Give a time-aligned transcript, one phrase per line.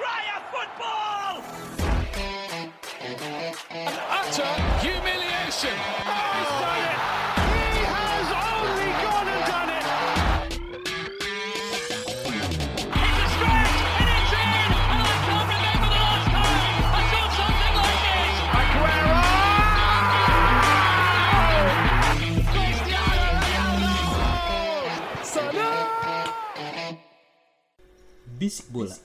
[0.00, 1.44] Australia football!
[3.70, 5.76] An utter humiliation.
[5.76, 6.98] Oh, he's done it.
[7.76, 9.84] He has only gone and done it.
[12.96, 14.72] It's a stretch and it's in!
[14.88, 18.34] And I can't remember the last time I saw something like this!
[18.60, 19.20] Aguero!
[22.52, 23.92] Cristiano Ronaldo!
[28.40, 28.96] Bisik bola.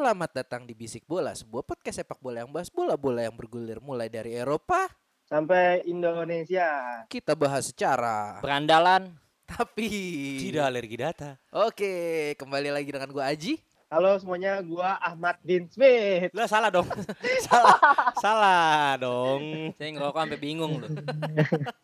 [0.00, 4.08] Selamat datang di Bisik Bola, sebuah podcast sepak bola yang bahas bola-bola yang bergulir mulai
[4.08, 4.88] dari Eropa.
[5.28, 7.04] sampai Indonesia.
[7.04, 9.12] Kita bahas secara Berandalan.
[9.44, 9.92] tapi
[10.40, 11.36] Tidak alergi data.
[11.52, 13.60] Oke, kembali lagi dengan gua Aji.
[13.92, 16.32] Halo semuanya, gua Ahmad Bin Smith.
[16.32, 16.88] Lah salah dong.
[17.52, 17.76] salah.
[18.24, 19.76] Salah dong.
[19.76, 20.88] Saya ngerokok sampai bingung loh.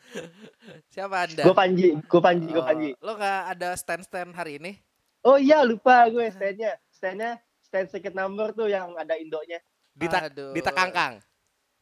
[0.97, 1.45] Siapa Anda?
[1.45, 2.91] Gua Panji, gua Panji, gua Oh, Panji.
[2.97, 4.73] Lo nggak ada stand-stand hari ini?
[5.21, 6.81] Oh iya, lupa gue standnya.
[6.89, 9.59] Standnya stand second number tuh yang ada indonya.
[9.91, 10.55] Dita Aduh.
[10.55, 11.19] Dita Kangkang.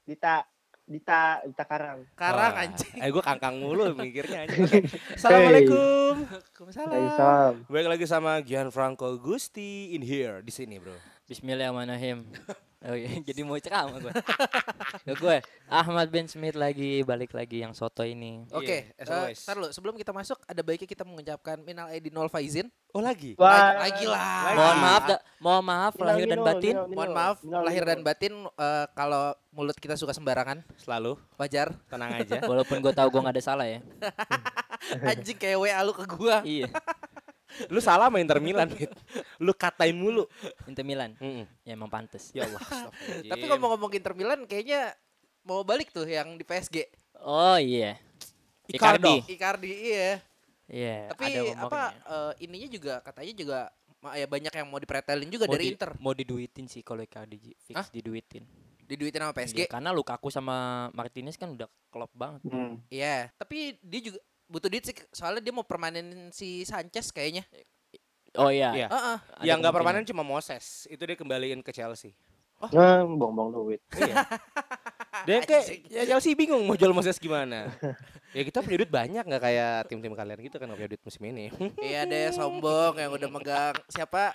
[0.08, 0.48] Dita
[0.84, 2.05] Dita Dita Karang.
[2.17, 3.00] Karang Wah, anjing.
[3.00, 4.84] Eh gue kangkang mulu mikirnya anjing.
[5.17, 6.28] Assalamualaikum.
[6.28, 6.89] Waalaikumsalam.
[6.92, 7.53] Waalaikumsalam.
[7.73, 10.97] Balik lagi sama Gianfranco Gusti in here di sini, Bro.
[11.25, 12.28] Bismillahirrahmanirrahim.
[12.84, 14.12] Oh iya, jadi mau ceramah gue.
[15.02, 18.44] ya gue Ahmad bin Smith lagi balik lagi yang soto ini.
[18.50, 19.40] Oke, always.
[19.40, 22.68] ntar lu, sebelum kita masuk ada baiknya kita mengucapkan minal aidin wal faizin.
[22.90, 23.34] Oh lagi.
[23.34, 24.52] Wah, Lagi, lagi lah.
[24.52, 26.74] Mohon maaf, da- mohon maaf Minal lahir dan minal, batin.
[26.74, 26.94] minal minal.
[26.94, 31.72] Mohon maaf Minal lahir dan batin eh, kalau mulut kita suka sembarangan, Selalu wajar.
[31.88, 32.38] tenang aja.
[32.44, 33.80] Walaupun gue tahu gue nggak ada salah ya.
[35.10, 36.44] Anjing kayak WA lu ke gua.
[36.44, 36.68] iya,
[37.66, 38.69] Lu salah main Inter Milan.
[39.44, 40.27] Lu katain mulu.
[40.64, 41.14] Inter Milan.
[41.16, 41.44] Mm-mm.
[41.62, 42.30] Ya emang pantes.
[42.30, 42.61] Ya Allah.
[43.24, 44.94] Tapi ngomong-ngomong Inter Milan kayaknya
[45.42, 46.88] mau balik tuh yang di PSG.
[47.20, 47.96] Oh iya.
[48.66, 49.22] Icardi.
[49.28, 50.19] Icardi iya.
[50.64, 51.69] Iya, Tapi ada rumornya.
[51.69, 53.58] apa eh, ininya juga katanya juga
[54.11, 55.91] ya banyak yang mau dipretelin juga Mau dari di- Inter.
[56.00, 57.84] Mau diduitin sih kalau Icardi fix Hah?
[57.92, 58.48] diduitin.
[58.84, 59.64] Diduitin sama PSG.
[59.64, 62.40] karena Lukaku sama Martinez kan udah klop banget.
[62.45, 62.80] Hmm.
[62.89, 64.20] Iya, tapi dia juga
[64.55, 67.42] butuh duit sih soalnya dia mau permanenin si Sanchez kayaknya.
[68.39, 68.70] Oh iya.
[68.75, 68.89] Iya.
[68.91, 69.17] Heeh.
[69.19, 70.87] ada Yang nggak permanen cuma Moses.
[70.87, 72.15] Itu dia kembaliin ke Chelsea.
[72.70, 73.83] Nah, bongbong duit.
[73.98, 74.25] Iya.
[75.25, 77.70] Dia kayak ya Chelsea bingung mau jual Moses gimana.
[78.37, 81.48] ya kita punya duit banyak nggak kayak tim-tim kalian gitu kan punya duit musim ini.
[81.86, 84.35] Iya ada yang sombong yang udah megang siapa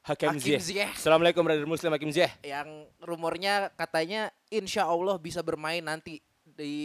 [0.00, 0.56] Hakim Hakim.
[0.56, 2.32] Ziyech Assalamualaikum brother muslim Hakim Ziyech.
[2.40, 6.24] yang rumornya katanya insya Allah bisa bermain nanti
[6.60, 6.76] di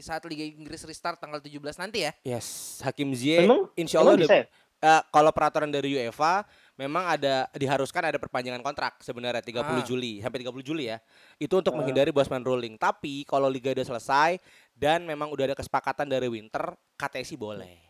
[0.00, 2.12] saat Liga Inggris restart tanggal 17 nanti ya.
[2.24, 3.44] Yes, Hakim Ziyech.
[3.76, 4.46] Insya Allah udah- bisa ya?
[4.78, 6.46] eh, kalau peraturan dari UEFA
[6.78, 9.86] memang ada diharuskan ada perpanjangan kontrak sebenarnya 30 Ah.
[9.86, 11.02] Juli sampai 30 Juli ya.
[11.36, 12.78] Itu untuk menghindari Bosman ruling.
[12.78, 14.38] Tapi kalau liga udah selesai
[14.72, 16.78] dan memang udah ada kesepakatan dari Winter,
[17.26, 17.82] sih boleh.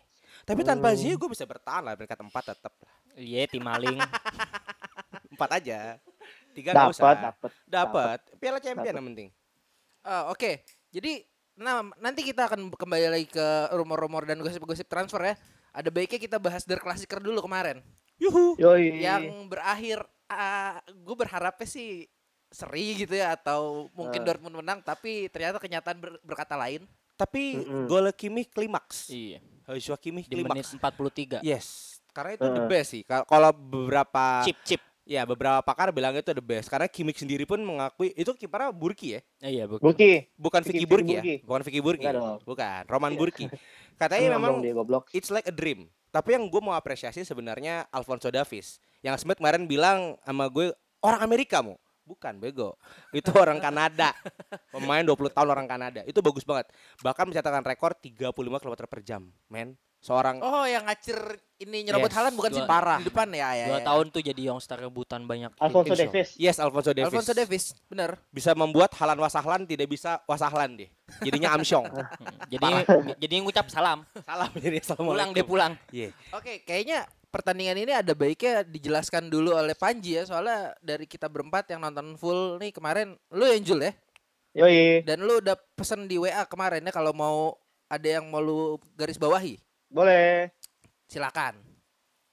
[0.48, 2.94] Tapi tanpa Ziyech gue bisa bertahan lah peringkat 4 tetap lah.
[3.14, 3.98] Iya, tim maling.
[5.34, 6.00] Empat aja.
[6.56, 7.04] Tiga nggak usah.
[7.04, 7.50] Dapat, dapat.
[7.68, 8.18] Dapat.
[8.40, 9.28] Piala Champion yang penting.
[10.08, 15.34] Eh, Oke, jadi nah nanti kita akan kembali lagi ke rumor-rumor dan gosip-gosip transfer ya.
[15.68, 17.82] Ada baiknya kita bahas Der Klassiker dulu kemarin.
[18.16, 18.54] Yuhu.
[18.56, 18.98] Yoi.
[18.98, 20.02] yang berakhir
[20.88, 22.06] gue berharapnya sih
[22.48, 24.26] seri gitu ya atau mungkin Ah.
[24.26, 26.86] Dortmund menang tapi ternyata kenyataan ber- berkata lain.
[27.14, 27.84] Tapi Mm-mm.
[27.86, 29.10] gol Kimmich klimaks.
[29.10, 29.42] iya.
[29.66, 30.72] Joshua Kimmich Di menit klimaks.
[30.72, 31.38] 43.
[31.42, 31.98] Yes.
[32.08, 32.70] Karena itu the Heeh.
[32.70, 33.02] best sih.
[33.04, 34.80] Kal- Kalau beberapa Chip chip.
[35.08, 39.16] Ya beberapa pakar bilang itu the best karena Kimmich sendiri pun mengakui itu kipernya Burki
[39.16, 39.80] ya, Eh, iya, bukan.
[39.88, 40.28] Buki.
[40.36, 41.34] bukan Vicky Vicky Burki ya, Burki.
[41.40, 42.36] bukan Vicky Burki, dong.
[42.44, 43.48] bukan Roman Burki.
[43.96, 44.60] Katanya memang
[45.10, 45.88] it's like a dream.
[46.08, 48.76] Tapi yang gue mau apresiasi sebenarnya Alfonso Davies.
[49.00, 51.80] Yang Smith kemarin bilang sama gue orang Amerika mau.
[52.04, 52.76] Bukan bego.
[53.08, 54.12] Itu orang Kanada.
[54.72, 56.00] Pemain 20 tahun orang Kanada.
[56.04, 56.68] Itu bagus banget.
[57.00, 59.72] Bahkan mencatatkan rekor 35 km per jam, men.
[59.98, 61.18] Seorang Oh, yang ngacir
[61.58, 63.02] ini nyerobot Yes, halan bukan sih parah.
[63.02, 63.66] di depan ya ya.
[63.66, 63.86] Dua ya.
[63.90, 65.50] tahun tuh jadi youngster rebutan banyak.
[65.58, 66.06] Alfonso show.
[66.06, 66.28] Davis.
[66.38, 67.10] Yes, Alfonso Davies.
[67.10, 68.14] Alfonso Davis, bener.
[68.30, 70.90] Bisa membuat Halan Wasahlan tidak bisa Wasahlan deh.
[71.20, 71.86] Jadinya Amsyong.
[71.98, 72.66] Hmm, Jadi
[73.26, 74.06] jadi ngucap salam.
[74.22, 75.34] Salam jadi Pulang assalamualaikum.
[75.34, 75.72] dia pulang.
[75.90, 76.08] Iya.
[76.30, 81.68] Oke, kayaknya pertandingan ini ada baiknya dijelaskan dulu oleh Panji ya soalnya dari kita berempat
[81.68, 83.92] yang nonton full nih kemarin lu yang Jul ya
[84.56, 85.04] Yoi.
[85.04, 87.52] dan lu udah pesen di WA kemarin ya kalau mau
[87.84, 88.58] ada yang mau lu
[88.96, 90.52] garis bawahi Boleh.
[91.04, 91.56] silakan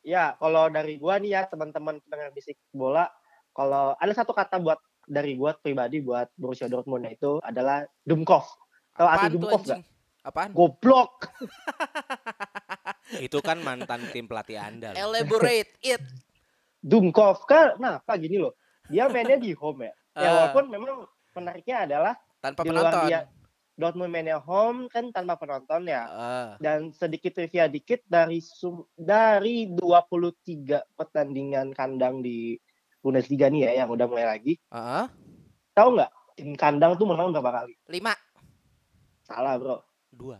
[0.02, 3.10] Ya, kalau dari gua nih ya teman-teman pendengar bisik bola,
[3.50, 8.46] kalau ada satu kata buat dari gua pribadi buat Borussia Dortmund itu adalah Dumkov.
[8.94, 9.81] Tahu arti Dumkov anjing?
[9.81, 9.81] gak?
[10.22, 10.50] Apaan?
[10.54, 11.34] Goblok.
[13.25, 14.94] Itu kan mantan tim pelatih Anda.
[14.94, 15.10] loh.
[15.10, 16.01] Elaborate it.
[16.81, 18.54] Dumkov kan kenapa gini loh.
[18.86, 19.94] Dia mainnya di home ya.
[20.16, 20.34] Ya Ah.
[20.50, 21.01] walaupun memang
[21.34, 23.10] menariknya adalah Tanpa di luar penonton.
[23.10, 23.19] dia
[23.75, 26.07] Dortmund mainnya home kan tanpa penonton ya.
[26.07, 26.50] Ah.
[26.57, 32.56] Dan sedikit trivia dikit dari sum- dari 23 pertandingan kandang di
[33.04, 34.56] Bundesliga nih ya yang udah mulai lagi.
[34.72, 35.06] Heeh.
[35.75, 37.75] Tahu nggak tim kandang tuh menang berapa kali?
[37.92, 38.16] Lima.
[39.22, 39.83] Salah bro.
[40.07, 40.39] Dua.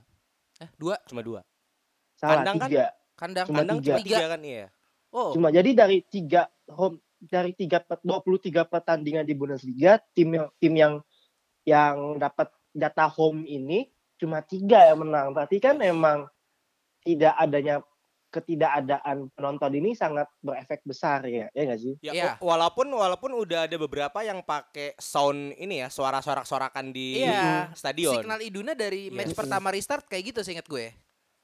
[0.63, 0.95] Eh, dua.
[1.05, 1.43] Cuma dua.
[2.15, 2.69] Salah Kandang kan?
[2.71, 2.85] tiga.
[3.19, 3.45] Kandang.
[3.51, 3.91] Cuma Kandang tiga.
[3.91, 4.67] cuma tiga kan iya.
[5.11, 5.31] Oh.
[5.35, 10.73] Cuma jadi dari tiga home dari tiga pet- 23 pertandingan di Bundesliga tim yang tim
[10.73, 10.93] yang
[11.65, 15.31] yang dapat jatah home ini cuma tiga yang menang.
[15.31, 16.27] Berarti kan memang
[17.01, 17.80] tidak adanya
[18.30, 21.94] ketidakadaan penonton ini sangat berefek besar ya, ya nggak sih?
[22.00, 22.24] Ya, Iya.
[22.36, 27.72] wa- walaupun walaupun udah ada beberapa yang pakai sound ini ya, suara sorak-sorakan di Iya.
[27.72, 28.19] stadion.
[28.19, 29.16] Signal Iduna dari Iya.
[29.16, 30.92] match pertama restart kayak gitu seingat gue.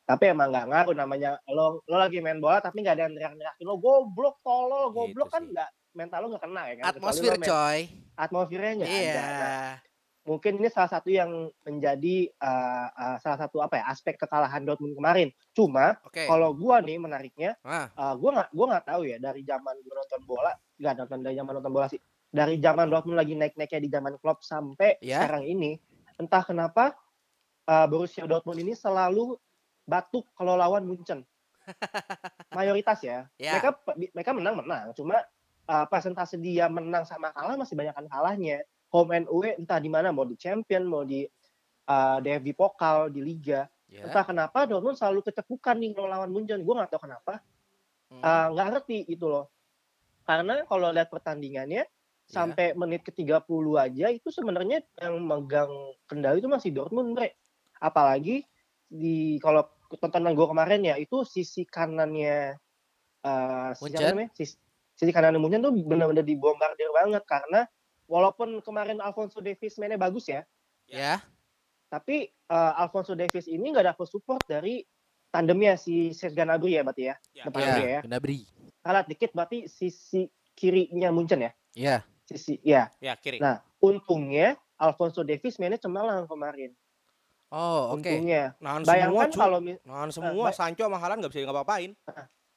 [0.04, 3.64] Tapi emang nggak ngaruh namanya lo lo lagi main bola tapi nggak ada yang teriak-teriakin
[3.64, 6.84] lo goblok tolol goblok Gitu kan nggak mental lo nggak kena ya kan?
[6.92, 7.80] Atmosfer coy.
[8.14, 9.00] atmosfernya nggak Iya.
[9.08, 9.24] ada.
[9.24, 9.72] Nah,
[10.32, 11.28] mungkin ini salah satu yang
[11.68, 15.28] menjadi uh, uh, salah satu apa ya aspek kekalahan Dortmund kemarin.
[15.52, 16.24] Cuma Oke.
[16.24, 17.92] kalau gua nih menariknya, Ah.
[18.00, 21.36] uh, gua nggak gua nggak tahu ya dari zaman gua nonton bola, nggak nonton dari
[21.36, 22.00] zaman nonton bola sih.
[22.32, 25.20] Dari zaman Dortmund lagi naik-naiknya di zaman Klopp sampai Ya.
[25.20, 25.76] sekarang ini,
[26.16, 26.96] entah kenapa
[27.68, 29.36] uh, Borussia Dortmund ini selalu
[29.84, 31.28] batuk kalau lawan Munchen.
[32.58, 33.28] Mayoritas ya.
[33.36, 33.60] Ya.
[33.60, 33.70] Mereka
[34.16, 35.20] mereka menang menang, cuma
[35.68, 38.64] uh, persentase dia menang sama kalah masih banyak kalahnya.
[38.92, 41.24] Home and away entah di mana mau di Champion, mau di
[41.88, 43.66] uh, DFB Pokal, di Liga.
[43.88, 44.08] Ya.
[44.08, 46.64] Entah kenapa Dortmund selalu kecekukan nih kalau lawan Munchen.
[46.64, 47.40] Gue nggak tahu kenapa.
[48.12, 48.22] Hmm.
[48.24, 49.48] Uh, nggak ngerti itu loh.
[50.28, 51.88] Karena kalau lihat pertandingannya
[52.32, 52.48] Iya.
[52.48, 55.68] sampai menit ke-30 aja itu sebenarnya yang megang
[56.08, 57.36] kendali itu masih Dortmund, Bre.
[57.84, 58.48] Apalagi
[58.88, 59.68] di kalau
[60.00, 62.56] tontonan gue kemarin ya itu sisi kanannya
[63.28, 64.32] uh, sisi, namanya?
[64.32, 64.56] sisi,
[64.96, 67.68] sisi kanannya Munchen tuh benar-benar dibombardir banget karena
[68.12, 70.44] walaupun kemarin Alfonso Davies mainnya bagus ya,
[70.84, 71.24] ya.
[71.88, 74.84] tapi uh, Alfonso Davies ini nggak dapet support dari
[75.28, 77.44] tandemnya si Serge Gnabry ya berarti ya, Ya.
[77.48, 77.72] depan Ya.
[77.74, 78.02] dia ya.
[78.04, 78.44] Gnabry.
[78.84, 81.96] Kalah dikit berarti sisi kirinya Munchen ya, Ya.
[82.28, 82.92] sisi ya.
[83.00, 83.40] Ya, kiri.
[83.40, 86.76] Nah, untungnya Alfonso Davies mainnya cemerlang kemarin.
[87.48, 88.08] Oh, oke.
[88.08, 88.56] Untungnya.
[88.58, 89.38] Nahan semua, Bayangkan cu.
[89.38, 91.92] kalau mi- Nahan semua, ba- Sancho sama Haaland nggak bisa ngapa-ngapain.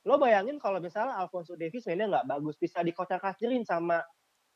[0.04, 4.04] lo bayangin kalau misalnya Alfonso Davies mainnya nggak bagus, bisa dikocar-kacirin sama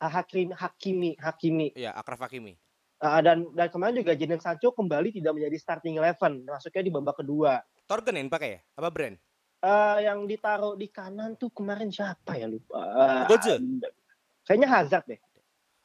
[0.02, 1.74] uh, Hakim, Hakimi, Hakimi.
[1.74, 2.54] Iya, Akraf Hakimi.
[2.98, 7.22] Uh, dan dan kemarin juga Jadon Sancho kembali tidak menjadi starting eleven, masuknya di babak
[7.22, 7.62] kedua.
[7.86, 8.60] Torgen yang pakai ya?
[8.74, 9.16] Apa brand?
[9.58, 12.78] Uh, yang ditaruh di kanan tuh kemarin siapa ya lupa?
[12.78, 13.58] Uh, Götze?
[14.46, 15.20] Kayaknya Hazard deh.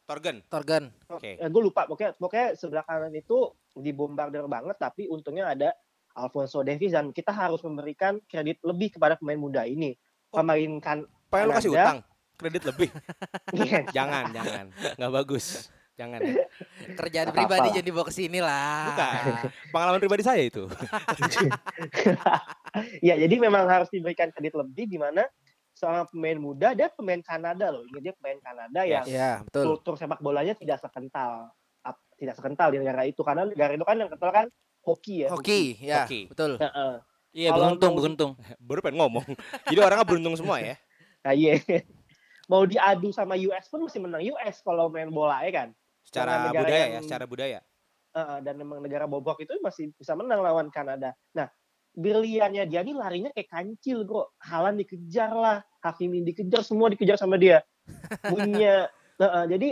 [0.04, 0.44] Torgen.
[0.51, 0.83] Torgan.
[1.10, 1.39] Oke.
[1.39, 5.74] gue lupa pokoknya pokoknya sebelah kanan itu dibombardir banget tapi untungnya ada
[6.13, 9.95] Alfonso Davies dan kita harus memberikan kredit lebih kepada pemain muda ini
[10.33, 10.42] Oh.
[10.42, 11.98] pemain kan Pengen lu kasih utang?
[12.43, 12.89] Kredit lebih?
[13.95, 14.65] jangan, jangan.
[14.99, 15.71] Nggak bagus.
[15.93, 16.43] Jangan ya.
[16.97, 18.91] Kerjaan Apa-apa pribadi jadi bawa ke sini lah.
[18.91, 19.13] Bukan.
[19.71, 20.65] Pengalaman pribadi saya itu.
[23.07, 25.23] ya jadi memang harus diberikan kredit lebih di mana
[25.77, 29.77] seorang pemain muda dan pemain Kanada loh ini dia pemain Kanada yang Ya, betul.
[29.77, 31.53] kultur sepak bolanya tidak sekental
[32.17, 34.45] tidak sekental di negara itu karena negara itu kan yang kental kan
[34.85, 36.21] hoki ya Hoki, ya, Hoki.
[36.31, 36.55] betul.
[36.55, 36.93] Heeh.
[37.33, 38.31] Iya Kalau beruntung beruntung.
[38.67, 39.25] Baru pengen ngomong.
[39.65, 40.77] Jadi orangnya beruntung semua ya.
[41.25, 41.57] Nah, iya.
[42.51, 45.69] Mau diadu sama US pun mesti menang US kalau main bola ya kan.
[46.03, 47.59] Secara budaya ya, yang- secara budaya.
[48.13, 51.17] Heeh, dan memang negara bobrok itu masih bisa menang lawan Kanada.
[51.33, 51.49] Nah,
[51.97, 54.29] briliannya dia nih larinya kayak kancil, bro.
[54.37, 57.65] Halan dikejar lah, Hakimi dikejar, semua dikejar sama dia.
[58.29, 59.69] Punya, heeh, jadi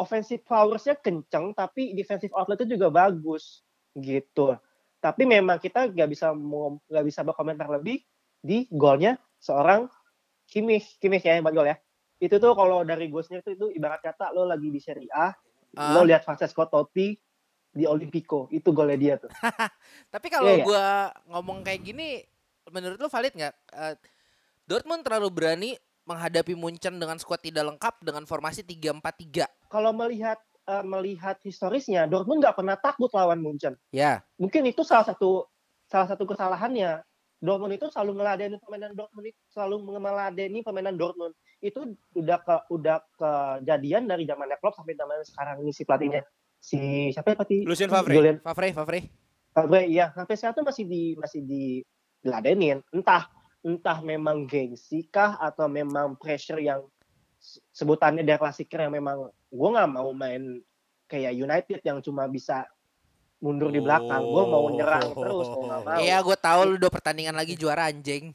[0.00, 3.60] offensive powers-nya kenceng, tapi defensive outlet-nya juga bagus,
[3.92, 4.56] gitu.
[5.02, 8.00] Tapi memang kita nggak bisa nggak bisa berkomentar lebih
[8.40, 9.90] di golnya seorang
[10.48, 11.76] Kimmich, Kimmich ya yang buat gol ya.
[12.22, 15.34] Itu tuh kalau dari gue sendiri tuh itu ibarat kata lo lagi di Serie A,
[15.72, 15.96] Ah.
[15.96, 17.16] lo lihat Francesco Totti
[17.68, 19.32] di Olimpico itu golnya dia tuh
[20.12, 20.64] Tapi kalau Iya, iya.
[20.64, 20.86] gua
[21.26, 22.20] ngomong kayak gini,
[22.68, 23.54] menurut lu valid nggak?
[23.72, 23.94] Eh,
[24.62, 25.70] Dortmund terlalu berani
[26.04, 29.48] menghadapi Munchen dengan skuad tidak lengkap dengan formasi 3-4-3.
[29.66, 35.08] kalau melihat eh, melihat historisnya Dortmund nggak pernah takut lawan Munchen Ya, mungkin itu salah
[35.08, 35.48] satu
[35.84, 37.00] salah satu kesalahannya
[37.38, 42.98] Dortmund itu selalu meladeni permainan Dortmund itu selalu meladeni permainan Dortmund itu udah ke udah
[43.14, 45.56] kejadian dari zamannya Klopp sampai zaman sekarang.
[45.62, 46.22] Ini si pelatihnya.
[46.58, 46.78] Si
[47.14, 47.60] siapa ya pelatih?
[47.62, 48.14] Lucien Favre.
[48.18, 49.00] Julian Favre, Favre.
[49.54, 50.10] Favre iya.
[50.10, 51.64] Sampai sekarang tuh masih di masih di
[52.18, 52.82] diladenin.
[52.90, 53.30] Entah
[53.62, 56.82] entah memang gengsi kah atau memang pressure yang
[57.38, 60.58] se- sebutannya dari klasiker yang memang gue nggak mau main
[61.06, 62.66] kayak United yang cuma bisa
[63.38, 64.18] mundur di belakang.
[64.18, 65.98] Gue mau nyerang terus mau nggak mau.
[66.02, 68.34] Iya, gue tahu lu dua pertandingan lagi juara anjing.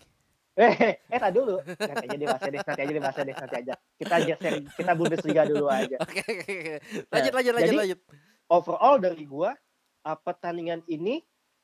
[0.57, 4.13] Eh eh tadi dulu nanti aja dibahas deh nanti aja dibahas deh nanti aja kita
[4.17, 6.75] aja seri, kita Bundesliga dulu aja Oke, oke, oke.
[7.07, 7.99] Lanjut, lanjut, lanjut, jadi- lanjut.
[8.47, 9.53] overall dari gua
[10.03, 11.21] uh, pertandingan ini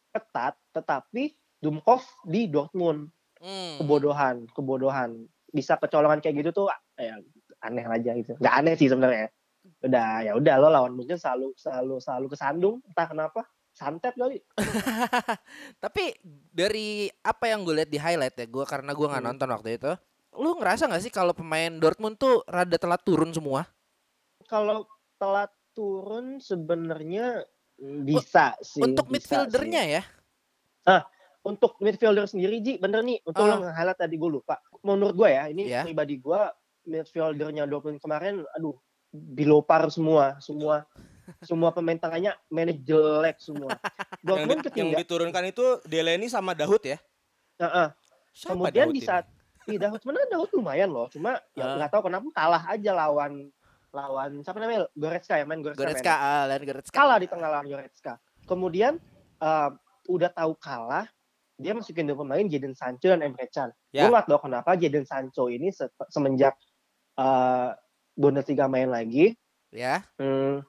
[0.10, 3.10] ketat tetapi Dumkov di Dortmund
[3.44, 3.76] Hmm.
[3.76, 7.20] kebodohan kebodohan bisa kecolongan kayak gitu tuh ya
[7.60, 8.40] aneh aja gitu.
[8.40, 9.28] Nggak aneh sih sebenarnya.
[9.84, 14.38] Udah ya udah lo lawan Munchen selalu selalu selalu kesandung entah kenapa santet kali.
[15.84, 16.03] Tapi
[16.53, 19.30] dari apa yang gue lihat di highlight ya, gue karena gue nggak Hmm.
[19.34, 19.92] nonton waktu itu,
[20.38, 23.65] lu ngerasa nggak sih kalau pemain Dortmund tuh rada telat turun semua?
[24.46, 24.86] Kalau
[25.18, 27.42] telat turun sebenarnya
[28.06, 28.80] bisa sih.
[28.80, 29.94] Untuk bisa midfieldernya sih.
[29.98, 30.03] ya?
[31.44, 33.20] Untuk midfielder sendiri Ji, bener nih.
[33.27, 33.50] Untuk Ah.
[33.51, 34.63] lo nge-highlight tadi gue lupa.
[34.80, 35.84] Menurut gue ya, ini Iya.
[35.84, 36.39] pribadi gue
[36.86, 38.80] midfieldernya Dortmund kemarin, aduh,
[39.12, 40.88] bilopar semua, semua
[41.42, 43.72] semua pemain tengahnya manage jelek semua.
[43.72, 43.80] Yang,
[44.27, 45.00] Dortmund yang ketinggalan.
[45.00, 46.98] diturunkan itu Delaney sama Dahut ya.
[47.58, 47.88] Heeh.
[48.32, 49.06] Siapa Kemudian Daud di ini?
[49.06, 49.25] saat
[49.63, 51.75] di Daud sebenarnya Daud lumayan loh, cuma ya Ah.
[51.77, 53.48] nggak tahu kenapa kalah aja lawan
[53.89, 56.13] lawan siapa namanya Goretzka ya main Goretzka, Goretzka,
[56.58, 56.92] Goretzka.
[56.92, 58.13] kalah di tengah lawan Goretzka.
[58.44, 58.98] Kemudian
[59.38, 59.70] eh,
[60.06, 61.06] udah tahu kalah,
[61.56, 63.70] dia masukin dua pemain Jadon Sancho dan Emre Can.
[63.89, 64.03] Ya.
[64.03, 66.58] Gue nggak tahu kenapa Jadon Sancho ini se- semenjak
[67.15, 67.70] eh,
[68.12, 69.34] Bundesliga main lagi,
[69.70, 70.01] Ya.
[70.18, 70.62] hmm,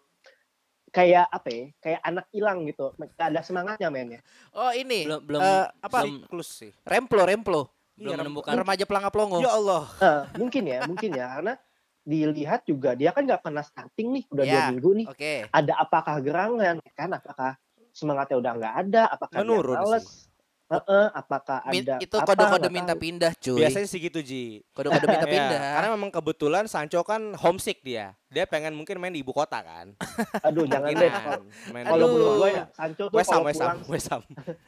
[0.94, 1.64] kayak apa ya?
[1.82, 4.20] Kayak anak hilang gitu, nggak ada semangatnya mainnya.
[4.54, 5.98] Oh ini belum belum eh, apa?
[6.06, 6.72] belum, Siklus sih.
[6.86, 7.60] Remplo, Remplo.
[7.98, 9.38] belum Iya, menemukan Remaja pelangap longo.
[9.42, 9.82] Ya Allah.
[9.98, 11.54] Eh, mungkin ya, mungkin ya, karena
[12.04, 14.66] dilihat juga dia kan nggak pernah starting nih, udah dua Ya.
[14.70, 15.06] minggu nih.
[15.10, 15.34] Oke.
[15.50, 16.76] Ada apakah gerangan?
[16.94, 17.58] Kan apakah
[17.94, 19.02] semangatnya udah nggak ada?
[19.10, 20.30] Apakah dia Menurun males?
[21.10, 23.02] Apakah Min- ada itu kode-kode minta tahu.
[23.02, 23.58] pindah, cuy.
[23.60, 24.44] Biasanya sih gitu Ji.
[24.70, 25.60] Kode-kode minta Ya, pindah.
[25.74, 28.12] karena memang kebetulan Sancho kan homesick dia.
[28.26, 29.94] Dia pengen mungkin main di ibu kota kan.
[30.42, 31.00] Aduh, jangan Kemungkinan.
[31.00, 31.10] deh.
[31.12, 34.22] Kalau- Main Kalau menurut gue ya, Sancho tuh kalau pulang, West Ham.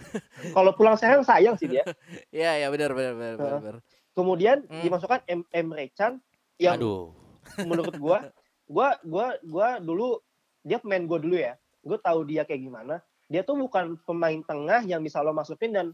[0.57, 1.83] kalau pulang sayang sayang sih dia.
[2.35, 3.77] Iya, ya benar benar benar benar.
[4.13, 4.81] Kemudian Hmm.
[4.81, 6.23] dimasukkan M Emre Can
[6.57, 7.13] yang Aduh.
[7.59, 8.33] menurut gua,
[8.65, 10.19] gua gua gua dulu
[10.61, 11.55] dia pemain gua dulu ya.
[11.81, 12.99] Gue tahu dia kayak gimana.
[13.27, 15.87] Dia tuh bukan pemain tengah yang bisa lo masukin dan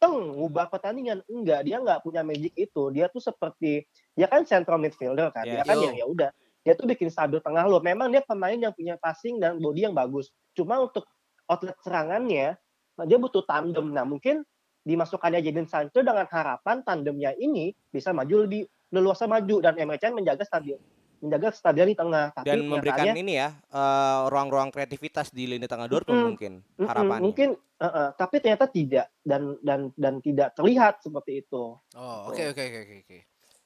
[0.00, 1.22] teng ngubah pertandingan.
[1.30, 2.82] Enggak, dia nggak punya magic itu.
[2.90, 5.46] Dia tuh seperti dia kan central midfielder kan.
[5.46, 5.92] Ya, dia kan yo.
[5.92, 6.30] ya ya udah.
[6.60, 7.78] Dia tuh bikin stabil tengah lo.
[7.78, 10.28] Memang dia pemain yang punya passing dan body yang bagus.
[10.52, 11.06] Cuma untuk
[11.46, 12.58] outlet serangannya
[13.06, 13.92] dia butuh tandem.
[13.94, 14.44] Nah, mungkin
[14.84, 20.16] dimasukkannya Jadon Sancho dengan harapan tandemnya ini bisa maju lebih leluasa maju dan Emre Can
[20.16, 20.76] menjaga stabil
[21.20, 25.86] menjaga stabil di tengah tapi Dan memberikan ini ya eh, ruang-ruang kreativitas di lini tengah
[25.86, 26.28] Dortmund Mm-mm.
[26.30, 27.22] mungkin Mm-mm, harapannya.
[27.22, 32.42] mungkin uh, uh, tapi ternyata tidak dan dan dan tidak terlihat seperti itu Oh, oke
[32.46, 33.18] oke oke oke oke.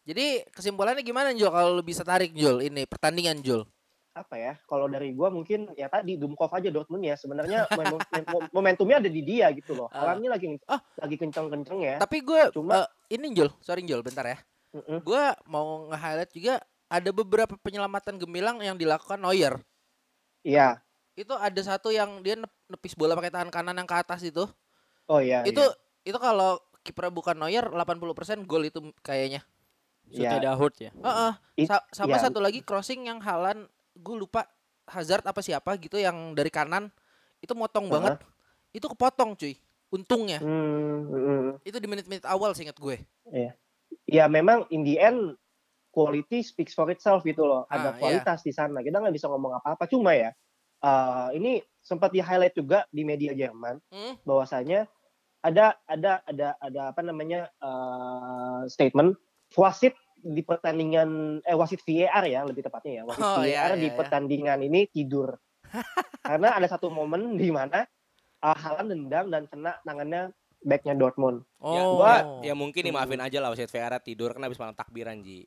[0.05, 3.65] Jadi kesimpulannya gimana Jul kalau lu bisa tarik Jul ini pertandingan Jul?
[4.13, 8.51] apa ya kalau dari gua mungkin ya tadi Dumkov aja Dortmund ya sebenarnya mom- mom-
[8.53, 10.79] momentumnya ada di dia gitu loh ini lagi Ah.
[10.97, 14.39] lagi kenceng-kenceng ya Tapi gue Cuma- ini Jul, sorry Jul, bentar ya.
[14.71, 15.03] Mm-mm.
[15.03, 16.55] Gue mau nge-highlight juga
[16.95, 19.59] ada beberapa penyelamatan gemilang yang dilakukan Neuer.
[20.47, 20.79] iya
[21.15, 24.47] Itu ada satu yang dia nep- nepis bola pakai tangan kanan yang ke atas itu.
[25.07, 25.61] oh iya itu
[26.03, 29.41] itu kalau kiper bukan Neuer 80% gol itu kayaknya.
[30.07, 30.31] iya.
[30.37, 30.91] Shootnya Dahoud ya.
[30.93, 31.33] Heeh.
[31.57, 32.23] It- Sa- sama iya.
[32.23, 34.45] satu lagi crossing yang Halan gue lupa
[34.85, 36.93] Hazard apa siapa gitu yang dari kanan
[37.41, 37.95] itu motong Heeh.
[37.95, 38.15] banget.
[38.71, 39.55] Itu kepotong cuy.
[39.89, 40.43] Untungnya.
[40.43, 41.41] Hmm, mm-mm.
[41.63, 42.99] Itu di menit-menit awal seingat gue.
[44.05, 45.39] ya memang in the end
[45.95, 47.63] quality speaks for itself gitu loh.
[47.65, 47.97] Ah, Ada iya.
[47.97, 48.83] kualitas di sana.
[48.83, 49.87] Kita nggak bisa ngomong apa-apa.
[49.87, 50.35] Cuma ya,
[50.81, 54.19] eh, ini sempat di highlight juga di media Jerman Hmm?
[54.23, 54.91] bahwasanya
[55.39, 59.15] ada ada ada ada apa namanya eh, statement
[59.55, 61.09] wasit di pertandingan
[61.41, 63.95] eh wasit VAR ya lebih tepatnya ya wasit Oh, iya, VAR di iya, iya.
[63.95, 65.37] pertandingan ini tidur
[66.25, 67.85] karena ada satu momen di mana
[68.41, 71.45] uh, Haaland nendang dan kena tangannya backnya Dortmund.
[71.61, 71.69] Oh.
[71.69, 75.21] Ya, Gua- ya, mungkin nih maafin aja lah wasit VAR tidur kan habis malam takbiran
[75.21, 75.45] Ji.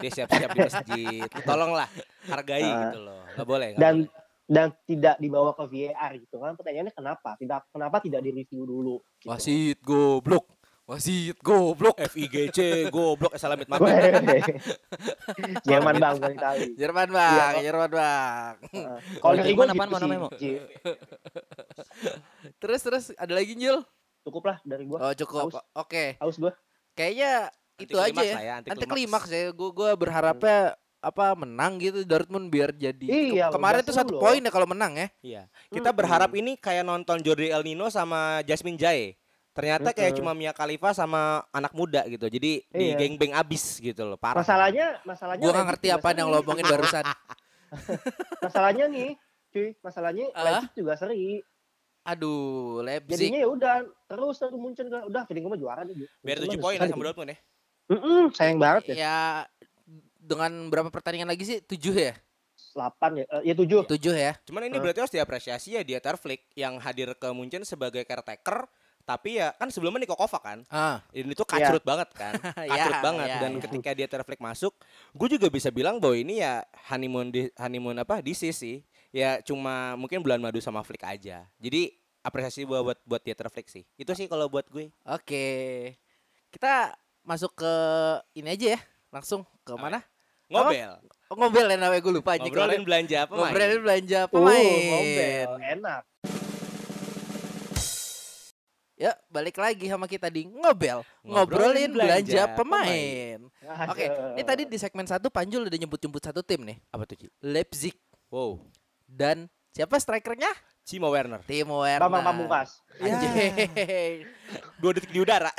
[0.00, 1.20] Dia siap-siap di masjid.
[1.44, 1.88] Tolonglah
[2.26, 2.88] hargai Ah.
[2.88, 3.20] gitu loh.
[3.30, 3.68] Gak boleh.
[3.72, 4.08] nggak dan boleh.
[4.50, 9.28] dan tidak dibawa ke VAR gitu kan pertanyaannya kenapa tidak kenapa tidak direview dulu gitu.
[9.28, 10.46] Wasit goblok.
[10.84, 11.94] Wasit goblok.
[12.02, 13.86] FIGC goblok eh, salamit mati.
[15.62, 17.62] Jerman bang dari Itali Jerman bang, kok.
[17.62, 18.54] Jerman bang.
[18.74, 18.98] Heeh.
[19.22, 20.28] Kalau dari gue apaan, gitu mana Memo?
[22.58, 23.80] Terus terus ada lagi Jul?
[24.20, 25.48] cukup lah dari gue Oh cukup.
[25.72, 26.18] Oke.
[26.18, 26.52] haus gue
[26.92, 27.48] Kayaknya
[27.80, 28.36] itu aja ya.
[28.38, 29.50] ya, Anti klimaks ya.
[29.50, 34.20] Gue gua berharapnya apa menang gitu Dortmund biar jadi Iya, Ke- kemarin tuh seru satu
[34.20, 35.08] poin ya kalau menang ya.
[35.20, 35.42] Iya.
[35.66, 39.16] Kita berharap ini kayak nonton Jordi El Nino sama Jasmine Jae.
[39.50, 42.24] Ternyata kayak cuma Mia Khalifa sama anak muda gitu.
[42.24, 42.96] Jadi di Iya.
[42.96, 44.14] geng-beng abis gitu loh.
[44.14, 44.38] Parah.
[44.38, 47.04] masalahnya masalahnya Gue gak ngerti apa yang lo omongin barusan.
[48.44, 49.14] masalahnya nih
[49.48, 50.42] cuy masalahnya Ah?
[50.58, 51.42] Leipzig juga seri
[52.02, 53.12] Aduh, Leipzig.
[53.14, 53.74] jadinya ya udah
[54.06, 56.88] terus terus muncul udah feeling gue mah juara nih Biar Munchen 7 mah poin ya
[56.88, 57.04] sama.
[57.04, 57.38] Dortmund ya.
[57.90, 59.16] Mm-mm, sayang banget ya Ya
[60.20, 61.58] dengan berapa pertandingan lagi sih?
[61.58, 62.14] Tujuh ya?
[62.70, 64.32] 8 ya eh, ya 7 Tujuh ya.
[64.46, 68.70] Cuman ini berarti harus diapresiasi ya Dieter Flick yang hadir ke Munchen sebagai caretaker
[69.00, 70.58] Tapi ya kan sebelumnya Niko Kovac kan.
[70.70, 72.30] Ah, Ini tuh kacrut banget kan.
[72.70, 73.60] Kacrut Ya, banget ya, dan ya.
[73.66, 74.70] ketika dia terflek masuk,
[75.16, 76.62] gue juga bisa bilang bahwa ini ya
[76.94, 78.86] honeymoon di honeymoon apa di sih.
[79.10, 81.42] Ya cuma mungkin bulan madu sama flick aja.
[81.58, 81.90] Jadi
[82.22, 83.82] apresiasi buat buat, buat dia terflek sih.
[83.98, 84.94] Itu sih kalau buat gue.
[85.02, 85.48] oke.
[86.54, 86.94] Kita
[87.30, 87.72] masuk ke
[88.34, 88.80] ini aja ya.
[89.14, 90.02] Langsung ke mana?
[90.50, 90.98] Ngobel.
[91.30, 92.42] Oh, ngobel ya namanya gue lupa aja.
[92.42, 94.82] Ngobrolin belanja apa Ngobrolin belanja Uh, pemain.
[94.90, 96.02] ngobel, enak.
[99.00, 103.38] Ya, balik lagi sama kita di ngobel, Ngobrolin ngobrolin belanja, belanja pemain.
[103.88, 104.36] Oke, Aduh.
[104.36, 107.26] ini tadi di segmen satu Panjul udah nyebut-nyebut satu tim nih, Apa tuh, Ci?
[107.40, 107.96] Leipzig
[108.28, 108.60] Wow.
[109.08, 110.52] dan siapa strikernya?
[110.90, 111.38] Cimo Werner.
[111.46, 112.02] Timo Werner.
[112.02, 112.82] Bambang Pamungkas.
[112.98, 114.26] Anjay.
[114.82, 115.54] Dua detik di udara.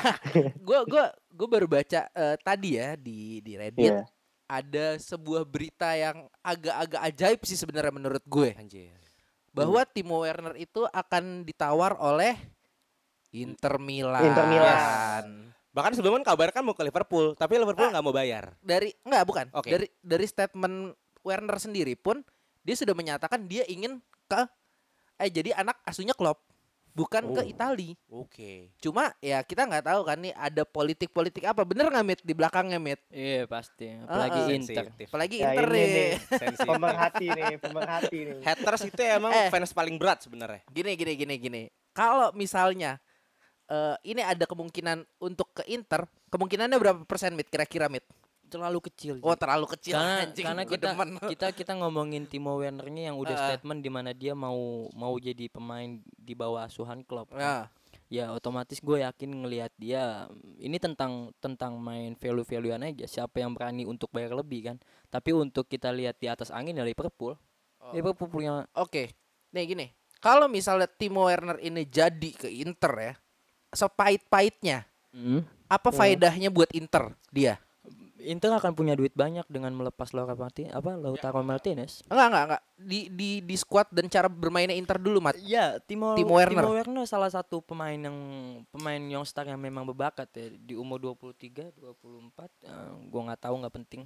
[0.66, 4.08] Gua gua gua baru baca eh, tadi ya di di Reddit Iya.
[4.48, 8.96] ada sebuah berita yang agak-agak ajaib sih sebenarnya menurut gue Anjir.
[9.52, 12.34] bahwa Timo Werner itu akan ditawar oleh
[13.30, 14.24] Inter Milan.
[14.26, 15.26] Inter Milan.
[15.70, 18.58] Bahkan sebelumnya kabar kan mau ke Liverpool, tapi Liverpool nggak mau bayar.
[18.58, 19.46] Dari enggak bukan.
[19.54, 19.70] Oke.
[19.70, 22.24] Dari dari statement Werner sendiri pun
[22.66, 24.40] dia sudah menyatakan dia ingin ke
[25.20, 26.40] eh jadi anak asuhnya Klopp
[26.90, 27.46] bukan ke Oh.
[27.46, 27.94] Itali.
[28.10, 28.74] Oke.
[28.76, 32.82] Cuma ya kita nggak tahu kan nih ada politik-politik apa bener nggak Mit di belakangnya
[32.82, 32.98] Mit?
[33.08, 34.56] Iya pasti, apalagi Heeh.
[34.58, 34.84] Inter.
[34.90, 35.06] Sensitif.
[35.06, 35.86] Apalagi Ya, Inter ini nih.
[35.86, 36.10] nih.
[36.58, 38.38] Pemerhati nih, pemerhati nih.
[38.46, 39.48] Haters itu emang Eh.
[39.48, 40.66] fans paling berat sebenarnya.
[40.66, 41.62] Gini gini gini gini.
[41.92, 42.98] Kalau misalnya
[43.66, 48.02] eh ini ada kemungkinan untuk ke Inter, kemungkinannya berapa persen Mit kira-kira Mit?
[48.50, 49.12] Terlalu kecil.
[49.22, 50.44] Oh terlalu kecil karena anjing.
[50.44, 51.10] karena kita demen.
[51.32, 53.46] kita kita ngomongin Timo Werner-nya yang udah Heeh.
[53.56, 57.30] statement di mana dia mau mau jadi pemain di bawah asuhan klub.
[57.30, 57.70] Nah,
[58.10, 60.26] Ya otomatis gue yakin ngelihat dia
[60.58, 64.76] ini tentang tentang main value-valuean aja siapa yang berani untuk bayar lebih kan.
[65.14, 67.38] Tapi untuk kita lihat di atas angin ya Liverpool.
[67.78, 67.94] Oh.
[67.94, 69.14] Liverpool punya Oke,
[69.54, 69.86] nih gini.
[70.18, 73.14] Kalau misalnya Timo Werner ini jadi ke Inter ya,
[73.70, 75.46] sepahit-pahitnya, Hmm.
[75.70, 77.62] apa faedahnya buat Inter dia?
[78.26, 82.04] Inter akan punya duit banyak dengan melepas Lautaro Martinez apa Lautaro Martinez.
[82.06, 82.62] Enggak, enggak, enggak.
[82.80, 85.36] Di di di squad dan cara bermainnya Inter dulu, Mat.
[85.40, 86.64] Ya, Timo Timo Werner.
[87.08, 88.16] salah satu pemain yang
[88.68, 92.50] pemain youngster yang memang berbakat ya di umur 23, 24.
[92.64, 94.02] eh, gua nggak tahu nggak penting.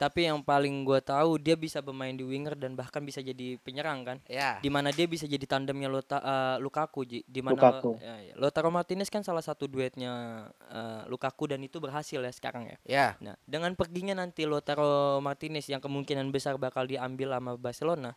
[0.00, 4.00] Tapi yang paling gua tahu dia bisa bermain di winger dan bahkan bisa jadi penyerang
[4.00, 4.16] kan.
[4.24, 4.56] Ya.
[4.64, 7.20] Di mana dia bisa jadi tandemnya Lota, eh, Lukaku Ji.
[7.28, 8.00] di mana Lukaku.
[8.00, 8.34] ya, ya.
[8.40, 12.76] Lautaro Martinez kan salah satu duetnya eh, Lukaku dan itu berhasil ya sekarang ya.
[12.88, 13.06] Ya.
[13.20, 18.16] Nah, dengan perginya nanti Lautaro Martinez yang kemungkinan besar bakal diambil sama Barcelona,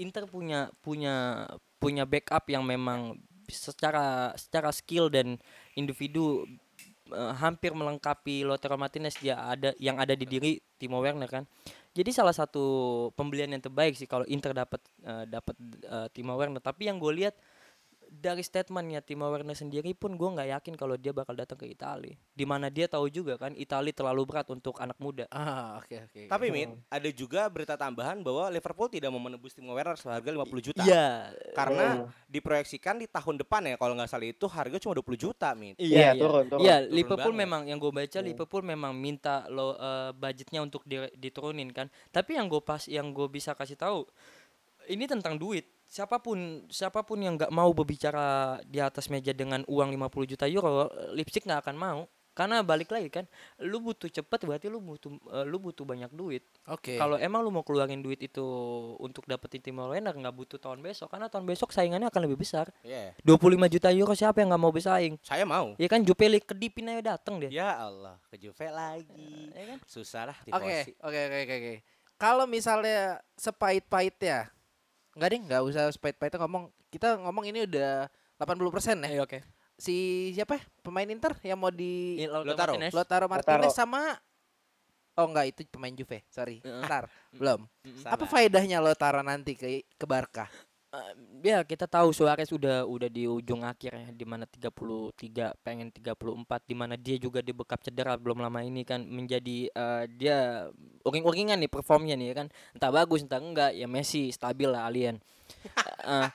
[0.00, 1.44] Inter punya punya
[1.76, 3.20] punya backup yang memang
[3.52, 5.36] secara secara skill dan
[5.76, 6.48] individu
[7.10, 11.44] eh, hampir melengkapi Lautaro Martinez dia ada yang ada di diri Timo Werner kan.
[11.92, 12.64] Jadi salah satu
[13.18, 16.62] pembelian yang terbaik sih kalau Inter dapat eh, dapat eh, Timo Werner.
[16.62, 17.34] Tapi yang gue lihat
[18.12, 22.12] dari statementnya Timo Werner sendiri pun gue nggak yakin kalau dia bakal datang ke Italia.
[22.36, 25.24] Di mana dia tahu juga kan Italia terlalu berat untuk anak muda.
[25.32, 26.20] Ah, oke oke.
[26.28, 30.44] Tapi Mit, ada juga berita tambahan bahwa Liverpool tidak mau menebus Timo Werner seharga 50
[30.60, 30.84] juta.
[30.84, 31.32] Iya.
[31.56, 35.80] Karena diproyeksikan di tahun depan ya kalau nggak salah itu harga cuma 20 juta, Mit.
[35.80, 36.60] Iya, turun, turun.
[36.60, 37.42] Iya, Liverpool banget.
[37.48, 41.88] memang yang gue baca Liverpool memang minta lo eh, budgetnya untuk di- diturunin kan.
[42.12, 44.04] Tapi yang gue pas yang gue bisa kasih tahu
[44.92, 45.64] ini tentang duit.
[45.92, 50.48] Siapa pun siapa pun yang nggak mau berbicara di atas meja dengan uang 50 juta
[50.48, 52.00] euro, Leipzig nggak akan mau.
[52.32, 53.28] Karena balik lagi kan,
[53.60, 56.48] lu butuh cepet berarti lu butuh eh, lu butuh banyak duit.
[56.64, 56.96] Oke.
[56.96, 58.40] Kalau emang lu mau keluarin duit itu
[58.96, 62.72] untuk dapetin Timo Werner nggak butuh tahun besok karena tahun besok saingannya akan lebih besar.
[62.80, 63.12] Iya.
[63.20, 65.20] 25 juta euro siapa yang nggak mau bersaing?
[65.20, 65.76] Saya mau.
[65.76, 67.52] Ya kan Jupe kedipin aja dateng dia.
[67.52, 69.52] Ya Allah, ke Juve lagi.
[69.52, 69.78] Ya kan?
[69.84, 71.74] Susah lah Oke, oke, oke, oke, oke.
[72.16, 74.48] Kalau misalnya sepahit-pahitnya,
[75.16, 76.72] enggak deh, nggak usah sepahit-pahitnya ngomong.
[76.88, 78.08] Kita ngomong ini udah
[78.40, 79.08] 80% ya.
[79.12, 79.38] Ayo oke.
[79.76, 80.58] Si siapa?
[80.58, 80.62] ya?
[80.84, 82.76] Pemain Inter yang mau di Lautaro.
[82.76, 82.92] Martinez.
[82.92, 83.76] Lautaro Martinez Lautaro.
[83.76, 84.02] sama
[85.12, 86.24] Oh enggak, itu pemain Juve.
[86.32, 86.64] Sorry.
[86.64, 87.04] Ntar,
[87.36, 87.68] belum.
[88.08, 90.48] Apa faedahnya Lautaro nanti ke ke Barca?
[90.92, 91.12] Eh,
[91.48, 96.68] ya kita tahu Suarez udah udah di ujung akhir ya di mana 33 pengen 34
[96.68, 100.68] di mana dia juga di bekap cedera belum lama ini kan menjadi eh, dia
[101.08, 102.46] uring-uringan nih performnya nih ya kan.
[102.76, 105.16] Entah bagus entah enggak ya Messi stabil lah alien.
[106.02, 106.28] Eh,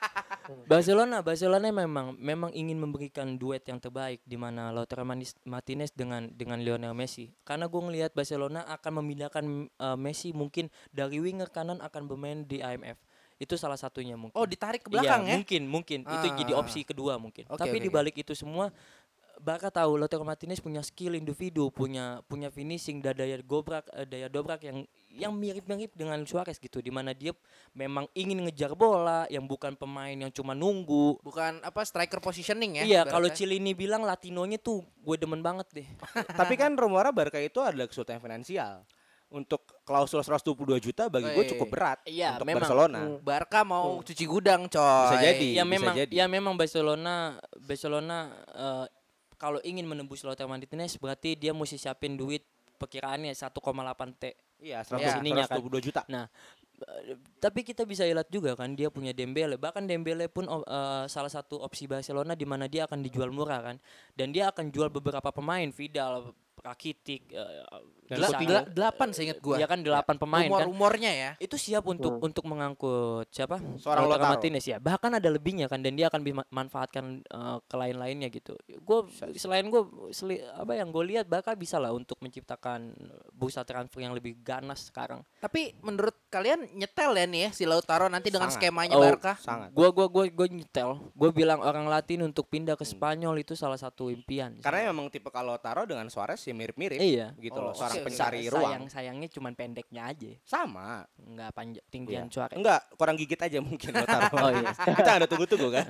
[0.64, 5.04] Barcelona Barcelona memang memang ingin memberikan duet yang terbaik di mana Lautaro
[5.44, 7.28] Martinez dengan dengan Lionel Messi.
[7.44, 12.64] Karena gue ngelihat Barcelona akan memindahkan eh, Messi mungkin dari winger kanan akan bermain di
[12.64, 12.96] IMF
[13.38, 15.34] itu salah satunya mungkin Oh, ditarik ke Iya, belakang ya?
[15.38, 16.60] mungkin mungkin itu jadi Ah.
[16.60, 17.46] opsi kedua mungkin.
[17.46, 17.96] Oke, Tapi oke, di oke.
[17.96, 18.74] balik itu semua
[19.38, 24.26] Barca tahu Lautaro Martinez punya skill individu, punya punya finishing dan daya gobrak eh, daya
[24.26, 24.82] dobrak yang
[25.14, 27.30] yang mirip-mirip dengan Suarez gitu di mana dia
[27.70, 31.22] memang ingin ngejar bola yang bukan pemain yang cuma nunggu.
[31.22, 32.84] Bukan apa striker positioning ya.
[32.84, 33.30] iya, kalau.
[33.30, 35.88] Cilini bilang Latinonya tuh gue demen banget deh.
[36.34, 38.82] Tapi kan rumornya Barca itu adalah kesulitan finansial.
[39.28, 42.64] Untuk klausul 122 juta bagi gue cukup berat Iya, untuk memang.
[42.64, 42.98] Barcelona.
[43.20, 45.04] Barca mau cuci gudang, coy.
[45.12, 45.48] Bisa jadi.
[45.52, 46.12] ya bisa memang jadi.
[46.16, 47.14] ya memang Barcelona
[47.60, 48.18] Barcelona
[48.56, 48.86] eh,
[49.36, 52.40] kalau ingin menembus Lautaro Martinez berarti dia mesti siapin duit
[52.80, 53.52] perkiraannya 1,8
[54.16, 54.24] T.
[54.64, 55.20] Iya, Ya.
[55.20, 55.60] 100, Ininya kan.
[55.60, 56.02] 122 juta.
[56.08, 56.24] Nah,
[56.82, 59.54] eh, tapi kita bisa lihat juga kan dia punya Dembele.
[59.60, 63.76] Bahkan Dembele pun eh, salah satu opsi Barcelona di mana dia akan dijual murah kan.
[64.16, 67.62] Dan dia akan jual beberapa pemain, Vidal, Rakitic, eh,
[68.08, 68.60] Dan Coutinho.
[68.72, 69.56] delapan seingat gua.
[69.56, 70.64] Dia kan delapan pemain kan.
[70.64, 71.30] Rumor-rumornya ya.
[71.36, 73.60] Itu siap untuk untuk mengangkut siapa?
[73.76, 74.32] Seorang Lautaro.
[74.32, 74.76] Martinez ya.
[74.76, 78.56] Bahkan ada lebihnya kan dan dia akan dimanfaatkan eh, ke lain-lainnya gitu.
[78.80, 79.82] Gue selain gue
[80.54, 82.96] apa yang gue lihat bakal bisa lah untuk menciptakan
[83.30, 85.20] bursa transfer yang lebih ganas sekarang.
[85.38, 88.64] Tapi menurut kalian nyetel ya nih ya si Lautaro nanti dengan Sangat.
[88.64, 89.36] skemanya Oh, Barca?
[89.36, 89.70] Sangat.
[89.70, 90.90] Gua gua gua gua nyetel.
[91.12, 94.56] Gua bilang orang Latin untuk pindah ke Spanyol itu salah satu impian.
[94.56, 94.64] sih.
[94.64, 96.98] Karena memang tipe kalau Taro dengan Suarez ya mirip-mirip.
[96.98, 97.36] Iya.
[97.36, 98.08] Gitu Oh, loh, seorang oke, oke.
[98.08, 98.64] pencari Sa- ruang.
[98.64, 100.30] sayang sayangnya cuman pendeknya aja.
[100.42, 101.02] Sama.
[101.16, 101.90] Nggak panjang Iya.
[101.90, 102.54] tinggian Suarez.
[102.54, 104.34] Enggak, kurang gigit aja mungkin lo Taro.
[104.38, 104.70] Oh, iya.
[104.98, 105.86] Kita ada tunggu-tunggu kan.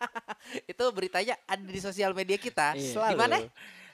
[0.70, 2.74] Itu beritanya ada di sosial media kita.
[2.74, 3.10] Iya.
[3.10, 3.36] Di mana?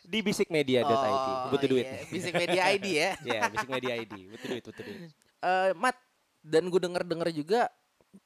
[0.01, 0.87] Di bisikmedia.id.
[0.87, 1.85] Oh, butuh duit.
[1.85, 2.03] iya.
[2.09, 3.11] Bisik Media ID ya.
[3.21, 4.15] Ya, Bisik Media ID.
[4.29, 5.01] Butuh duit, butuh duit.
[5.41, 5.95] Eh, Mat,
[6.41, 7.61] dan gue denger-denger juga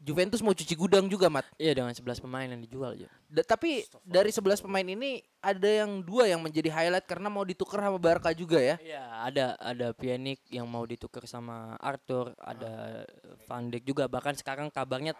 [0.01, 1.45] Juventus mau cuci gudang juga, Mat.
[1.61, 3.09] Iya dengan 11 pemain yang dijual aja.
[3.29, 7.85] Da- tapi dari 11 pemain ini ada yang dua yang menjadi highlight karena mau ditukar
[7.85, 8.77] sama Barca juga ya.
[8.81, 13.05] Iya, ada ada Pjanic yang mau ditukar sama Arthur, ada
[13.45, 15.13] Van Dijk juga bahkan sekarang kabarnya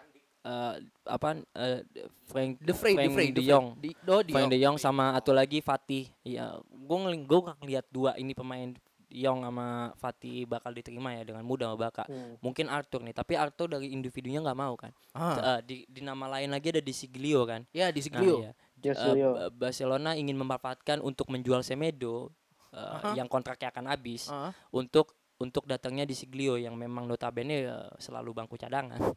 [0.45, 0.73] eh,
[1.05, 1.81] apa eh,
[2.29, 3.49] Frank The Frey, The Frank Frey, de The Frey.
[3.49, 3.67] Jong.
[3.81, 6.09] Di, oh, De Frank de Jong sama atau lagi Fatih.
[6.25, 8.73] Iya, gue gue ngeliat dua ini pemain
[9.15, 12.03] De Jong sama Fatih bakal diterima ya dengan mudah sama Barca.
[12.03, 12.35] Hmm.
[12.43, 14.91] Mungkin Arthur nih, tapi Arthur dari individunya nggak mau kan.
[15.15, 15.55] Ah.
[15.55, 17.63] Eh, di, di nama lain lagi ada di Siglio kan.
[17.71, 18.35] Ya, di Nah, Siglio.
[18.43, 18.51] Eh,
[18.91, 19.29] Siglio.
[19.33, 22.27] Ba- Barcelona ingin memanfaatkan untuk menjual Semedo
[22.69, 23.15] eh, Aha.
[23.15, 24.51] yang kontraknya akan habis Ah.
[24.69, 28.99] untuk untuk datangnya di Siglio yang memang notabene eh, selalu bangku cadangan.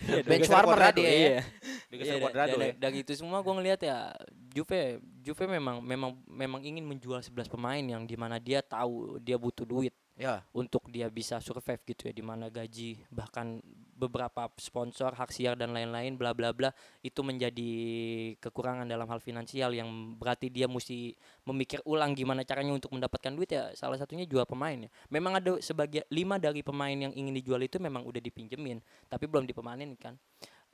[0.00, 1.12] Iya, Bench warmer dia ya.
[1.12, 1.42] ya.
[1.92, 2.74] Iya, da- Cuadrado da- ya.
[2.74, 4.10] Dari itu semua gue ngelihat ya
[4.50, 9.36] Juve Juve memang memang memang ingin menjual 11 pemain yang di mana dia tahu dia
[9.36, 10.44] butuh duit Ya.
[10.52, 13.64] untuk dia bisa survive gitu ya di mana gaji bahkan
[13.96, 16.68] beberapa sponsor hak siar dan lain-lain bla bla bla
[17.00, 17.72] itu menjadi
[18.36, 19.88] kekurangan dalam hal finansial yang
[20.20, 21.16] berarti dia mesti
[21.48, 25.56] memikir ulang gimana caranya untuk mendapatkan duit ya salah satunya jual pemain ya memang ada
[25.64, 30.20] sebagian lima dari pemain yang ingin dijual itu memang udah dipinjemin tapi belum dipemanin kan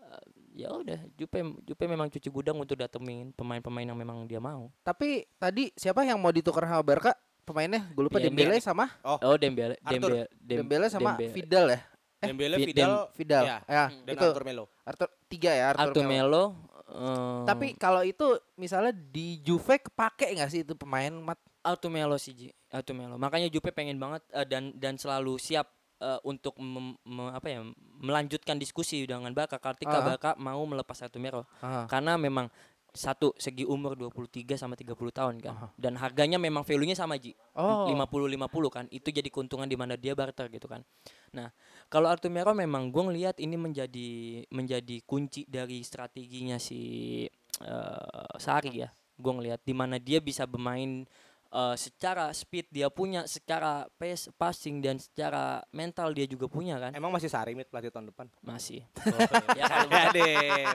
[0.06, 0.24] Eh,
[0.62, 5.26] ya udah Jupe Jupe memang cuci gudang untuk datengin pemain-pemain yang memang dia mau Tapi
[5.36, 7.12] tadi siapa yang mau ditukar sama Barca?
[7.46, 8.18] Pemainnya gue lupa.
[8.18, 10.10] Dembele sama oh Dembele Arthur.
[10.10, 11.30] Dembele Dem- Dembele sama Dembele.
[11.32, 11.80] Vidal ya.
[12.16, 13.44] Eh, Dembele, Fi- Vidal, Vidal.
[13.44, 14.64] ya, Ya, dan itu Arthur Melo.
[14.82, 16.10] Arthur tiga ya Arthur, Arthur Melo.
[16.10, 16.44] Melo
[16.88, 21.38] eh, Tapi kalau itu misalnya di Juve kepake nggak sih itu pemain Mat?
[21.62, 22.48] Auto Melo sih Ji.
[22.68, 23.14] Auto Melo.
[23.16, 25.66] Makanya Jupe pengen banget eh, dan dan selalu siap
[25.98, 27.60] eh, untuk mem- me- apa ya
[27.96, 30.04] melanjutkan diskusi dengan Barca ketika Ah.
[30.06, 31.44] Barca mau melepas Auto Melo.
[31.86, 32.48] Karena memang
[32.96, 35.70] satu segi umur 23 sama 30 tahun kan.
[35.76, 37.36] Dan harganya memang value-nya sama Ji.
[37.54, 37.86] Oh.
[37.86, 38.84] 50 50 kan.
[38.88, 40.82] Itu jadi keuntungan di mana dia barter gitu kan.
[41.36, 41.52] Nah,
[41.92, 44.08] kalau Artumero memang gue ngelihat ini menjadi
[44.48, 47.22] menjadi kunci dari strateginya si
[47.60, 48.88] eh, Sari ya.
[49.16, 51.04] Gue ngelihat di mana dia bisa bermain
[51.46, 56.92] eh, secara speed dia punya, secara pace passing dan secara mental dia juga punya kan.
[56.92, 58.26] Emang masih Sarimit pelatih tahun depan?
[58.40, 58.82] Masih.
[59.54, 60.66] ya kan deh.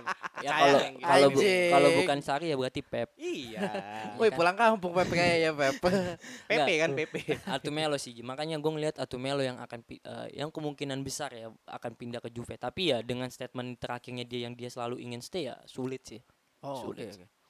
[0.42, 1.70] Ya kalau kalau bu- Anjing.
[1.70, 3.10] kalau bukan Sari ya berarti Pep.
[3.16, 3.60] Iya.
[4.20, 5.78] Woi pulang kampung Pep kayaknya Pep.
[6.50, 7.16] PP kan PP.
[7.56, 11.92] Atumelo sih, makanya gue ngelihat Atumelo yang akan pi- eh, yang kemungkinan besar ya akan
[11.94, 12.56] pindah ke Juve.
[12.56, 16.22] Tapi ya dengan statement terakhirnya dia yang dia selalu ingin stay ya sulit sih.
[16.62, 17.10] Oh, Sulit.
[17.10, 17.41] oke.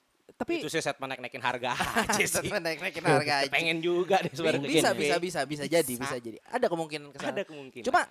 [0.41, 2.49] Tapi Itu sih set naik-naikin harga aja sih.
[2.49, 3.51] naik-naikin harga aja.
[3.53, 4.65] Pengen juga deh sebenarnya.
[4.65, 6.41] bisa bisa bisa bisa jadi bisa jadi.
[6.49, 7.29] Ada kemungkinan ke sana.
[7.29, 7.85] Ada kemungkinan.
[7.85, 8.01] Cuma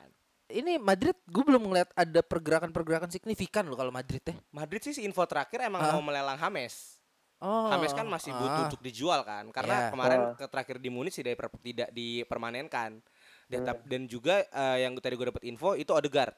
[0.50, 4.38] ini Madrid gue belum ngeliat ada pergerakan-pergerakan signifikan loh kalau Madrid teh.
[4.54, 7.02] Madrid sih info terakhir emang mau melelang Hames.
[7.40, 7.72] Oh.
[7.72, 8.66] Hames kan masih butuh ah.
[8.68, 9.90] untuk dijual kan karena Ya.
[9.90, 13.02] kemarin ke terakhir di Munich tidak tidak dipermanenkan.
[13.50, 16.30] Dan, tap- dan juga eh, yang tadi gue dapat info itu Odegaard.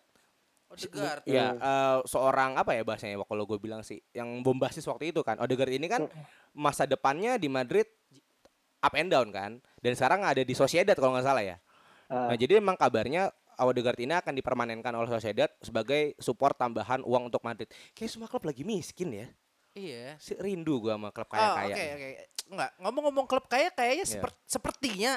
[0.73, 1.23] Odegaard.
[1.29, 5.37] Ya, eh, seorang apa ya bahasanya kalau gue bilang sih, yang bombastis waktu itu kan.
[5.37, 6.09] Odegaard ini kan
[6.51, 7.85] masa depannya di Madrid
[8.81, 9.61] up and down kan.
[9.79, 11.57] Dan sekarang ada di Sociedad kalau nggak salah ya.
[12.09, 17.45] Nah, jadi emang kabarnya Odegaard ini akan dipermanenkan oleh Sociedad sebagai support tambahan uang untuk
[17.45, 17.69] Madrid.
[17.93, 19.29] Kayak semua klub lagi miskin ya.
[19.73, 20.17] Iya.
[20.21, 21.73] Si rindu gua sama klub Oh, kaya-kaya.
[21.73, 22.09] oke oke.
[22.53, 24.13] Enggak, ngomong-ngomong klub kaya kayaknya Iya.
[24.19, 25.13] seper- sepertinya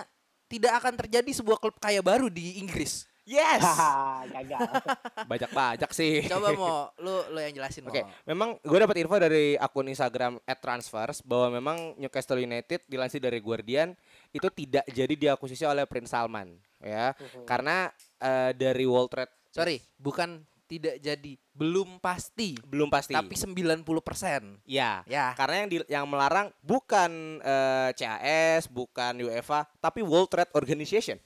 [0.48, 3.04] tidak akan terjadi sebuah klub kaya baru di Inggris.
[3.26, 3.62] Yes.
[4.36, 4.62] Gagal.
[5.32, 6.26] Bajak-bajak sih.
[6.26, 8.10] Coba mau lu lu yang jelasin Oke, Mo.
[8.24, 13.98] memang gue dapat info dari akun Instagram @transfers bahwa memang Newcastle United dilansir dari Guardian
[14.30, 17.18] itu tidak jadi diakuisisi oleh Prince Salman, ya.
[17.44, 22.58] Karena eh, dari World Trade Sorry, bukan tidak jadi, belum pasti.
[22.60, 23.14] belum pasti.
[23.14, 24.66] Tapi 90%.
[24.66, 25.34] ya, Ya.
[25.34, 31.18] karena yang di- yang melarang bukan eh, CAS, bukan UEFA, tapi World Trade Organization.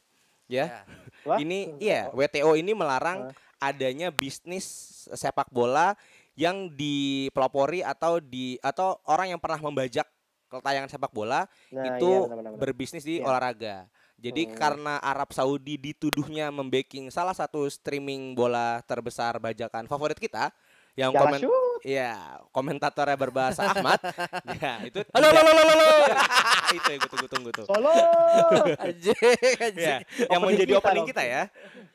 [0.49, 0.65] Ya.
[0.65, 0.81] Ya.
[1.23, 3.29] Wah, Ini iya, WTO ini melarang
[3.61, 4.65] adanya bisnis
[5.13, 5.93] sepak bola
[6.33, 10.07] yang dipelopori atau di atau orang yang pernah membajak
[10.49, 12.57] tayangan sepak bola Nah, itu iya, benar-benar.
[12.57, 13.27] berbisnis di Iya.
[13.29, 13.75] olahraga.
[14.19, 14.55] Jadi Hmm.
[14.57, 20.51] karena Arab Saudi dituduhnya membacking salah satu streaming bola terbesar bajakan favorit kita
[20.97, 21.39] yang komen.
[21.81, 23.99] Iya, komentatornya berbahasa Ahmad.
[24.59, 25.87] ya, itu Halo halo halo halo.
[26.69, 27.65] itu yang gue tunggu-tunggu tuh.
[27.65, 27.93] Solo.
[28.85, 29.15] Anjing,
[29.57, 29.79] anjing.
[29.79, 31.41] Ya, yang menjadi kita opening kita ya.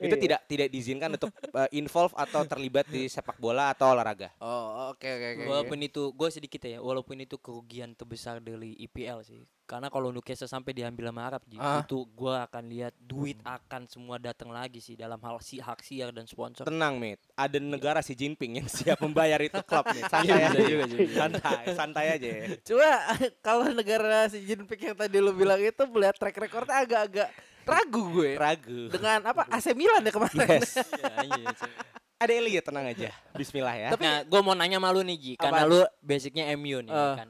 [0.00, 0.22] Itu Iya.
[0.22, 4.32] tidak tidak diizinkan untuk uh, involve atau terlibat di sepak bola atau olahraga.
[4.38, 5.44] Oh, oke oke oke.
[5.46, 9.42] Walaupun itu gue sedikit ya, walaupun itu kerugian terbesar dari IPL sih.
[9.64, 11.80] Karena kalau Newcastle sampai diambil sama Arab Ah.
[11.80, 16.12] itu gue akan lihat duit akan semua datang lagi sih dalam hal si hak siar
[16.12, 16.68] dan sponsor.
[16.68, 17.16] Tenang, Mit.
[17.32, 20.04] Ada negara si Jinping yang siap membayar itu klub nih.
[20.12, 22.28] Santai Iya, aja bisa juga, juga, Santai, santai aja.
[22.60, 22.90] Cuma
[23.46, 27.28] kalau negara si Jinping yang tadi lu bilang itu melihat track recordnya agak-agak
[27.66, 28.30] ragu gue.
[28.34, 28.80] Ragu.
[28.88, 30.60] Dengan apa AC Milan ya kemarin.
[30.60, 30.78] Yes.
[30.94, 31.72] Iya, iya, sih.
[32.14, 33.10] Ada Elia tenang aja.
[33.34, 33.88] Bismillah ya.
[33.92, 37.14] nah, gue mau nanya sama lu nih Ji, karena lu basicnya MU nih Eh.
[37.18, 37.28] kan.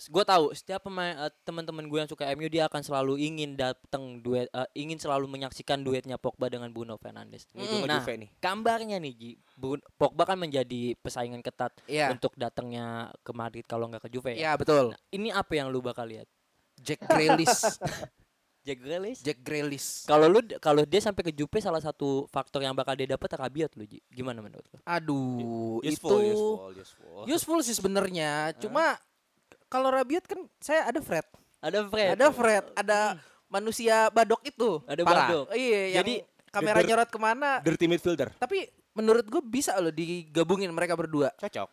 [0.00, 4.22] Gue tahu setiap pemain eh, teman-teman gue yang suka MU dia akan selalu ingin datang
[4.22, 7.44] duet, eh, ingin selalu menyaksikan duetnya Pogba dengan Bruno Fernandes.
[7.52, 8.30] Ujung Nah, Juve nih.
[8.38, 9.30] gambarnya nih Ji,
[9.92, 12.14] Pogba kan menjadi persaingan ketat Iya.
[12.14, 14.32] untuk datangnya ke Madrid kalau nggak ke Juve.
[14.32, 14.56] Iya ya.
[14.56, 14.94] betul.
[15.10, 16.30] Ini apa yang lu bakal lihat?
[16.78, 17.52] Jack Grealish.
[18.62, 19.20] Jack Grealish?
[19.26, 20.06] Jack Grealish.
[20.06, 23.74] Kalau lu kalau dia sampai ke Juve salah satu faktor yang bakal dia dapat Rabiot
[23.74, 23.98] lu Ji.
[24.06, 24.78] Gimana menurut lu?
[24.86, 27.22] Aduh, Useful, itu useful, useful.
[27.26, 28.54] useful sih sebenarnya.
[28.62, 28.94] Cuma
[29.66, 31.26] kalau Rabiot kan saya ada Fred.
[31.58, 32.08] Ada Fred.
[32.14, 32.98] Ada Fred, ada
[33.50, 34.78] manusia badok itu.
[34.86, 35.18] Ada Parah.
[35.26, 35.46] Badok.
[35.54, 36.14] Iya, yang Jadi,
[36.50, 37.50] kamera der- nyorot ke mana.
[37.66, 38.30] Dirty midfielder.
[38.38, 41.34] Tapi menurut gue bisa loh digabungin mereka berdua.
[41.34, 41.66] Cocok.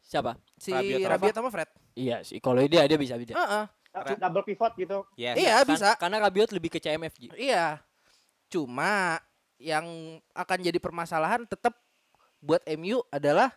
[0.00, 0.40] Siapa?
[0.56, 1.68] Si Rabiot Rabiot, sama Fred.
[1.94, 3.36] Iya sih, kalau dia dia bisa bisa.
[3.36, 3.64] Heeh.
[3.90, 4.98] Double pivot gitu.
[5.18, 5.36] Yes.
[5.36, 5.88] Iya, Kan- bisa.
[5.98, 7.28] Karena Rabiot lebih ke CMF Ji.
[7.34, 7.82] Iya.
[8.46, 9.18] Cuma
[9.60, 9.86] yang
[10.32, 11.76] akan jadi permasalahan tetap
[12.40, 13.52] buat MU adalah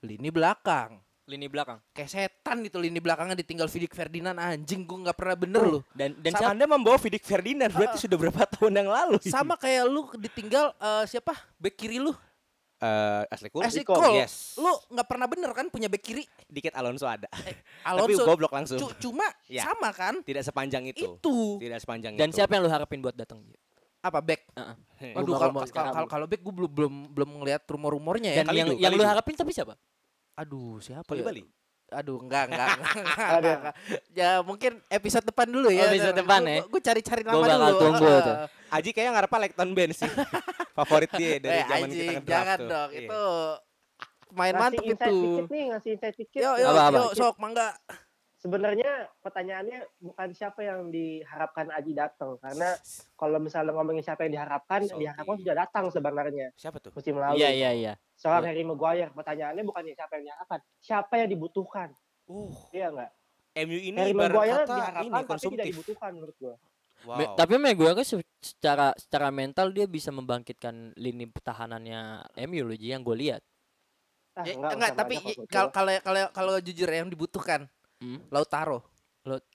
[0.00, 0.98] lini belakang.
[1.22, 1.78] Lini belakang.
[1.94, 5.82] Kayak setan itu lini belakangnya ditinggal Vidic Ferdinand anjing gue nggak pernah bener loh.
[5.94, 6.52] Dan dan Saat siapa?
[6.58, 9.22] Anda membawa Vidic Ferdinand berarti sudah berapa tahun yang lalu?
[9.30, 11.38] Sama kayak lu ditinggal eh, siapa?
[11.62, 12.10] Back kiri lu.
[12.82, 13.62] Eh, Ashley Cole.
[13.62, 14.18] Ashley Cole, Cole.
[14.18, 14.58] yes.
[14.58, 16.26] Lu nggak pernah bener kan punya back kiri.
[16.44, 17.30] Dikit Alonso ada.
[17.30, 17.54] Tapi
[17.86, 18.74] Alonso goblok langsung.
[18.76, 19.70] cu- cuma Ya.
[19.70, 20.18] sama kan?
[20.20, 21.14] Tidak sepanjang itu.
[21.14, 21.62] Itu.
[21.62, 22.42] Tidak sepanjang Dan itu.
[22.42, 23.38] siapa yang lu harapin buat datang?
[24.02, 24.50] Apa back?
[24.50, 25.14] Heeh.
[25.14, 28.42] Waduh kalau kalau back gue belum belum belum ngelihat rumor-rumornya ya.
[28.42, 29.78] Dan Kali yang itu, yang lu harapin tapi siapa?
[30.34, 31.26] Aduh siapa Bali ya?
[31.30, 31.42] Bali.
[31.94, 32.68] Aduh enggak enggak.
[32.96, 33.36] enggak, Ada.
[33.36, 33.74] enggak, enggak.
[34.12, 35.80] ya mungkin episode depan dulu ya.
[35.80, 36.60] Oh, episode depan ya.
[36.64, 37.80] Gue cari-cari nama Gua bakal dulu.
[37.80, 38.22] tunggu Heeh.
[38.22, 38.36] tuh.
[38.72, 40.08] Aji kayaknya ngarepnya Lekton Band sih.
[40.76, 42.68] Favorit dia dari Eh, zaman anjing, kita ngedraft jangan tuh.
[42.68, 42.88] dong.
[42.90, 43.00] Iya.
[43.02, 43.22] Itu
[44.32, 45.20] main Ngasih mantep insight itu.
[45.22, 46.40] dikit nih, ngasih insight dikit.
[46.40, 47.68] Yo yo yo sok mangga.
[48.34, 48.90] Sebenarnya
[49.22, 52.74] pertanyaannya bukan siapa yang diharapkan Aji datang karena
[53.14, 56.90] kalau misalnya ngomongin siapa yang diharapkan, yang diharapkan sudah datang sebenarnya Siapa tuh?
[56.90, 57.38] musim lalu.
[57.38, 57.92] Iya iya iya.
[58.22, 58.48] Seorang Iya.
[58.48, 61.88] Harry Maguire, pertanyaannya bukan siapa yang diharapkan, siapa yang dibutuhkan.
[62.24, 63.10] Uh, Iya enggak?
[63.58, 66.54] MU ini Harry Maguire kata diharapkan ini tapi tidak dibutuhkan menurut gua.
[67.02, 67.16] Wow.
[67.18, 72.00] Me- tapi Maguire kan se- secara secara mental dia bisa membangkitkan lini pertahanannya
[72.40, 73.42] MU loh yang gue lihat.
[74.32, 75.14] Ah, Ya, enggak, enggak, sama tapi
[75.50, 75.68] kalau
[76.00, 77.66] kalau kalau jujur yang dibutuhkan
[77.98, 78.22] Hmm.
[78.28, 78.86] Lautaro.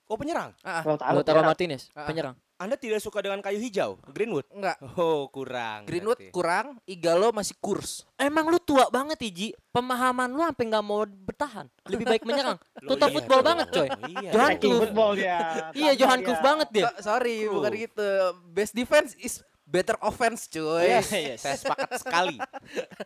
[0.06, 0.52] oh penyerang.
[0.60, 1.46] Ah, Kalau tahu, Lautaro ya.
[1.46, 2.04] Martinez Ah.
[2.04, 2.36] penyerang.
[2.58, 4.42] Anda tidak suka dengan kayu hijau, Greenwood?
[4.50, 4.82] enggak.
[4.98, 5.86] Oh, kurang.
[5.86, 6.34] Greenwood berarti.
[6.34, 8.02] kurang, Igalo masih kurs.
[8.18, 9.54] Emang lu tua banget Iji.
[9.70, 11.70] Pemahaman lu sampai nggak mau bertahan.
[11.86, 12.58] Lebih baik menyerang.
[12.90, 13.48] Total iya football dong.
[13.54, 13.88] banget coy.
[14.10, 14.30] Iya.
[14.34, 14.80] Johan Cruyff.
[14.82, 15.38] football dia.
[15.70, 16.18] Iya Sama Johan.
[16.26, 16.84] Cruyff banget dia.
[16.90, 17.54] So- sorry, Kru.
[17.62, 18.08] bukan gitu.
[18.50, 20.82] Best defense is better offense, cuy.
[20.82, 21.40] Yes, yes.
[21.46, 22.36] Saya sepakat sekali.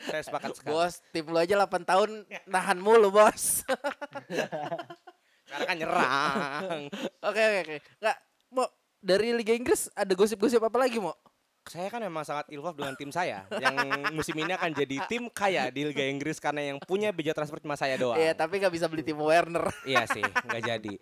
[0.09, 0.73] Saya sepakat sekali.
[0.73, 3.69] Bos, tim lu aja 8 tahun nahan mulu, Bos.
[5.45, 6.89] Sekarang kan nyerang.
[7.21, 7.77] Oke, oke, oke.
[8.01, 8.17] Enggak,
[8.49, 8.65] mau
[9.03, 11.13] dari Liga Inggris ada gosip-gosip apa lagi, mau?
[11.63, 13.77] saya kan memang sangat involved dengan tim saya yang
[14.17, 17.79] musim ini akan jadi tim kaya di Liga Inggris karena yang punya budget transfer cuma
[17.79, 18.19] saya doang.
[18.19, 19.71] Iya, tapi nggak bisa beli Timo Werner.
[19.87, 20.95] Iya sih, nggak jadi.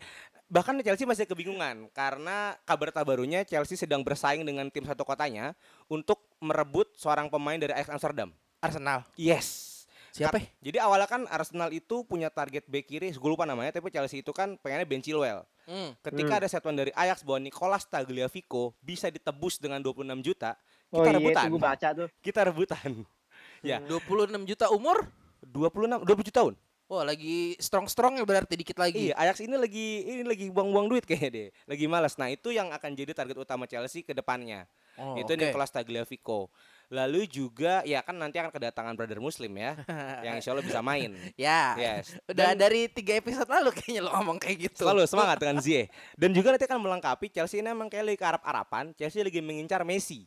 [0.51, 5.57] Bahkan Chelsea masih kebingungan karena kabar terbarunya Chelsea sedang bersaing dengan tim satu kotanya
[5.89, 8.29] untuk merebut seorang pemain dari Ajax Amsterdam.
[8.61, 9.09] Arsenal.
[9.17, 9.70] Yes.
[10.11, 10.37] Siapa?
[10.37, 14.19] Kar- Jadi awalnya kan Arsenal itu punya target back kiri, gue lupa namanya, tapi Chelsea
[14.19, 15.47] itu kan pengennya Ben Chilwell.
[15.65, 15.95] Hmm.
[16.01, 16.41] Ketika Hmm.
[16.41, 20.59] ada statement dari Ajax bahwa Nicolas Tagliafico bisa ditebus dengan 26 juta,
[20.91, 21.45] Oh kita iya, rebutan.
[21.45, 22.09] itu gue baca tuh.
[22.19, 22.91] Kita rebutan.
[23.63, 25.07] ya, 26 juta umur?
[25.41, 26.55] 26 27 tahun.
[26.85, 29.09] Wah, lagi strong-strong ya berarti dikit lagi.
[29.09, 31.49] Iya, Ajax ini lagi ini lagi buang-buang duit kayaknya deh.
[31.65, 32.19] Lagi malas.
[32.19, 34.67] Nah, itu yang akan jadi target utama Chelsea ke depannya.
[34.99, 35.39] Oh, itu oke.
[35.39, 36.51] Nicolas Tagliafico.
[36.91, 39.79] Lalu juga ya kan nanti akan kedatangan brother muslim ya
[40.27, 41.15] yang insya Allah bisa main.
[41.39, 41.79] Ya.
[41.79, 42.19] Yes.
[42.27, 44.83] Udah Dan- dari tiga episode lalu kayaknya lo ngomong kayak gitu.
[44.83, 45.87] Selalu semangat dengan Zie.
[46.19, 48.91] Dan juga nanti akan melengkapi Chelsea ini emang kayak lagi ke Arab-Arapan.
[48.93, 50.27] Chelsea lagi mengincar Messi.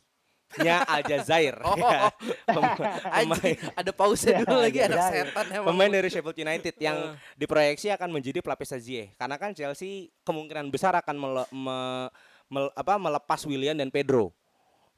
[0.56, 1.60] Nya Aljazair.
[1.60, 2.08] Oh, Ya.
[3.16, 5.26] Anjing, pemain, ada pause dulu lagi Aljazair.
[5.28, 5.66] setan emang.
[5.68, 6.96] pemain dari Sheffield United yang
[7.34, 9.12] diproyeksi akan menjadi pelapis Zie.
[9.16, 12.08] Karena kan Chelsea kemungkinan besar akan mele- me-
[12.48, 14.32] mel- apa, melepas William dan Pedro.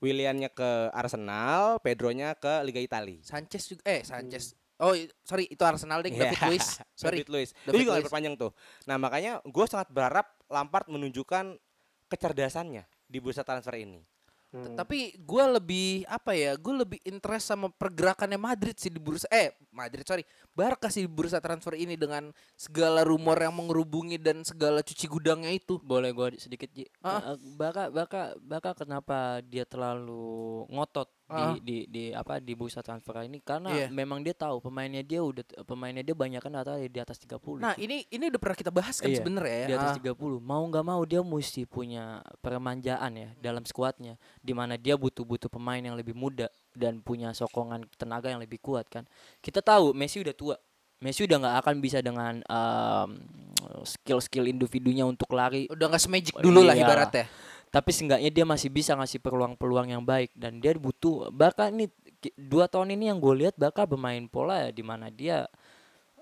[0.01, 3.21] Williamnya ke Arsenal, Pedronya ke Liga Italia.
[3.25, 4.53] Sanchez juga eh Sanchez.
[4.77, 4.93] Oh,
[5.25, 6.69] sorry itu Arsenal deh, David Iya, Luiz.
[6.93, 7.25] Sorry.
[7.25, 7.51] David Luiz.
[7.65, 8.53] David Itu juga perpanjang tuh.
[8.85, 11.57] Nah makanya gue sangat berharap Lampard menunjukkan
[12.13, 14.05] kecerdasannya di bursa transfer ini.
[14.57, 14.77] Hmm.
[14.77, 16.57] Tapi gue lebih apa ya?
[16.57, 19.29] Gue lebih interest sama pergerakannya Madrid sih di bursa.
[19.29, 20.25] Eh Madrid sorry,
[20.57, 25.53] Barca sih di bursa transfer ini dengan segala rumor yang mengerubungi dan segala cuci gudangnya
[25.53, 25.77] itu.
[25.85, 26.89] Boleh gua di- sedikit Ji.
[27.05, 27.37] Ah.
[27.61, 31.53] Baka Baka Baka kenapa dia terlalu ngotot Ah.
[31.53, 33.87] di, di di apa di bursa transfer ini karena Iya.
[33.91, 37.59] memang dia tahu pemainnya dia udah pemainnya dia banyak kan rata di atas 30.
[37.59, 39.67] Nah ini ini udah pernah kita bahas kan Iya, sebenarnya ya.
[39.67, 39.99] di atas Ah.
[39.99, 45.51] 30 mau nggak mau dia mesti punya permanjaan ya dalam skuadnya di mana dia butuh-butuh
[45.51, 49.03] pemain yang lebih muda dan punya sokongan tenaga yang lebih kuat kan
[49.43, 50.55] kita tahu Messi udah tua
[50.97, 53.11] Messi udah nggak akan bisa dengan em,
[53.83, 56.87] skill-skill individunya untuk lari Udah nggak semagic dulu lah Iya.
[56.87, 57.27] ibaratnya.
[57.77, 61.93] Tapi seenggaknya dia masih bisa ngasih peluang-peluang yang baik dan dia butuh Barca ini
[62.33, 65.45] dua tahun ini yang gue lihat Barca bermain pola ya di mana dia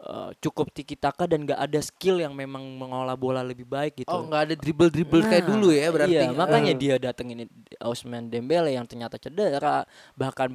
[0.02, 4.10] eh, cukup tiki taka dan nggak ada skill yang memang mengolah bola lebih baik gitu
[4.10, 6.18] Oh nggak ada dribble dribble kayak dulu ya berarti.
[6.18, 6.78] Iya, makanya Eh.
[6.82, 7.46] dia datengin
[7.78, 9.86] Osman Dembele yang ternyata cedera,
[10.18, 10.50] bahkan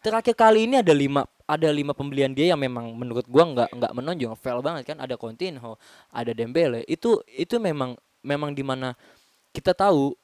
[0.00, 3.92] terakhir kali ini ada lima ada lima pembelian dia yang memang menurut gua nggak nggak
[3.92, 5.76] menonjol, fail banget kan ada Coutinho,
[6.08, 6.80] ada Dembele.
[6.88, 7.92] Itu itu memang
[8.24, 8.96] memang di mana
[9.58, 10.14] kita tahu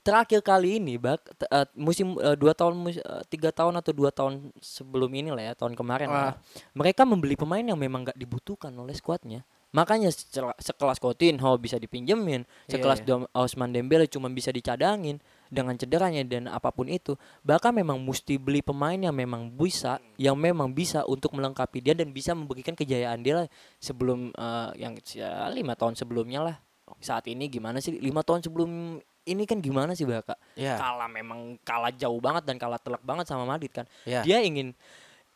[0.00, 1.18] terakhir kali ini bak
[1.50, 5.50] eh, musim eh, dua tahun mus- eh, tiga tahun atau dua tahun sebelum ini lah
[5.50, 6.32] ya tahun kemarin lah ya,
[6.72, 9.42] mereka membeli pemain yang memang nggak dibutuhkan oleh skuadnya.
[9.74, 10.08] Makanya
[10.56, 13.06] sekelas Coutinho bisa dipinjemin Iya, sekelas iya.
[13.12, 15.20] Dom- Osman Dembele cuma bisa dicadangin
[15.52, 20.38] dengan cederanya dan apa pun itu bahkan memang mesti beli pemain yang memang bisa yang
[20.38, 25.50] memang bisa untuk melengkapi dia dan bisa memberikan kejayaan dia lah sebelum eh, yang ya,
[25.52, 26.56] lima tahun sebelumnya lah
[27.02, 27.98] saat ini gimana sih?
[27.98, 30.78] Lima tahun sebelum ini kan gimana sih Baka Iya.
[30.78, 33.86] kalah memang kalah jauh banget dan kalah telak banget sama Madrid kan?
[34.06, 34.22] Iya.
[34.22, 34.70] dia ingin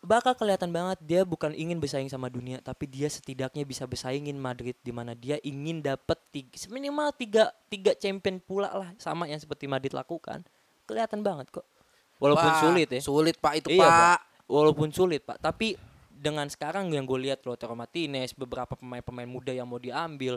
[0.01, 4.73] bakal kelihatan banget dia bukan ingin bersaing sama dunia tapi dia setidaknya bisa bersaingin Madrid
[4.81, 9.69] di mana dia ingin dapat tiga, minimal tiga tiga champion pula lah sama yang seperti
[9.69, 10.41] Madrid lakukan.
[10.89, 11.67] Kelihatan banget kok.
[12.17, 13.01] Walaupun Pak, sulit ya.
[13.01, 14.19] Sulit Pak itu Iya, Pak.
[14.49, 15.41] walaupun sulit pak.
[15.41, 15.77] Tapi
[16.11, 20.37] dengan sekarang yang gue lihat Lautaro Martinez beberapa pemain-pemain muda yang mau diambil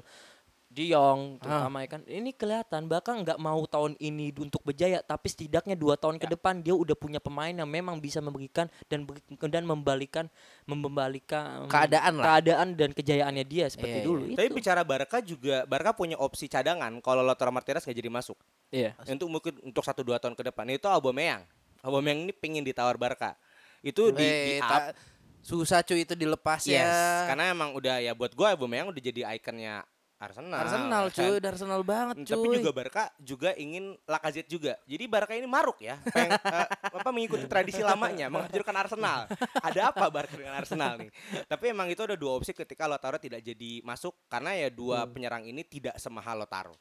[0.73, 5.77] Diong terutama ya kan ini kelihatan bahkan nggak mau tahun ini untuk berjaya tapi setidaknya
[5.77, 9.05] dua tahun ke depan dia udah punya pemain yang memang bisa memberikan dan
[9.45, 10.25] dan membalikan
[10.65, 12.25] membalikan Keadaan lah.
[12.25, 16.49] keadaan dan kejayaannya dia seperti Iya, dulu Tapi itu bicara Barca juga, Barca punya opsi
[16.49, 18.37] cadangan kalau Lautaro Martinez nggak jadi masuk.
[18.69, 21.45] iya Untuk mungkin untuk satu dua tahun ke depan itu Aubameyang.
[21.79, 23.37] Aubameyang ini pengen ditawar Barca.
[23.79, 24.95] Itu di, di Eh, up.
[25.43, 27.27] susah cuy itu dilepas Yes, ya.
[27.27, 29.83] karena emang udah ya buat gue Aubameyang udah jadi ikonnya
[30.23, 30.59] Arsenal.
[30.59, 31.15] Arsenal kan.
[31.15, 32.35] cuy, udah Arsenal banget Hmm, cuy.
[32.35, 34.73] Tapi juga Barca juga ingin Lacazette juga.
[34.83, 39.27] Jadi Barca ini maruk ya, pengen, eh, apa mengikuti tradisi lamanya, menghancurkan Arsenal.
[39.59, 41.09] Ada apa Barca dengan Arsenal nih?
[41.43, 45.43] Tapi emang itu ada dua opsi ketika Lautaro tidak jadi masuk karena ya dua penyerang
[45.43, 46.73] ini tidak semahal Lautaro.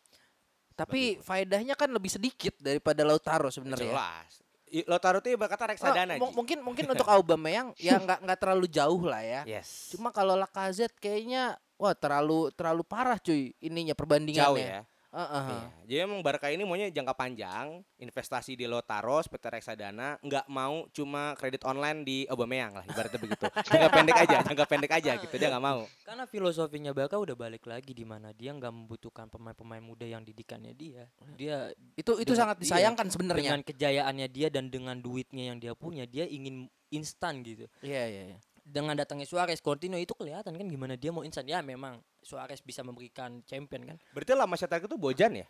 [0.72, 3.92] Tapi faedahnya kan lebih sedikit daripada Lautaro sebenarnya.
[3.92, 4.33] Jelas.
[4.72, 6.16] I- Lautaro itu ibarat kata reksadana.
[6.16, 6.35] Oh, mu- Ji.
[6.35, 9.40] mungkin mungkin untuk Aubameyang ya nggak nggak terlalu jauh lah ya.
[9.44, 9.92] Yes.
[9.92, 14.46] Cuma kalau Lacazette kayaknya wah terlalu terlalu parah cuy ininya perbandingannya.
[14.48, 14.82] jauh ya.
[15.12, 15.44] Heeh.
[15.44, 15.68] Iya.
[15.85, 21.37] Jadi emang Barca ini maunya jangka panjang, investasi di Lautaro seperti reksadana, nggak mau cuma
[21.37, 23.44] kredit online di Aubameyang lah, ibaratnya begitu.
[23.68, 25.85] Jangka pendek aja, jangka pendek aja gitu dia nggak mau.
[26.08, 30.73] karena filosofinya Barca udah balik lagi di mana dia nggak membutuhkan pemain-pemain muda yang didikannya
[30.73, 31.04] dia
[31.37, 33.52] dia Itu itu sangat iya, disayangkan sebenarnya.
[33.52, 38.23] dengan kejayaannya dia dan dengan duitnya yang dia punya dia ingin instan gitu Iya iya
[38.33, 38.38] iya.
[38.73, 42.81] Dengan datangnya Suarez Coutinho itu kelihatan kan gimana dia mau instan ya memang Suarez bisa
[42.81, 45.46] memberikan champion kan Berarti lama Shakhtar itu Bojan ya?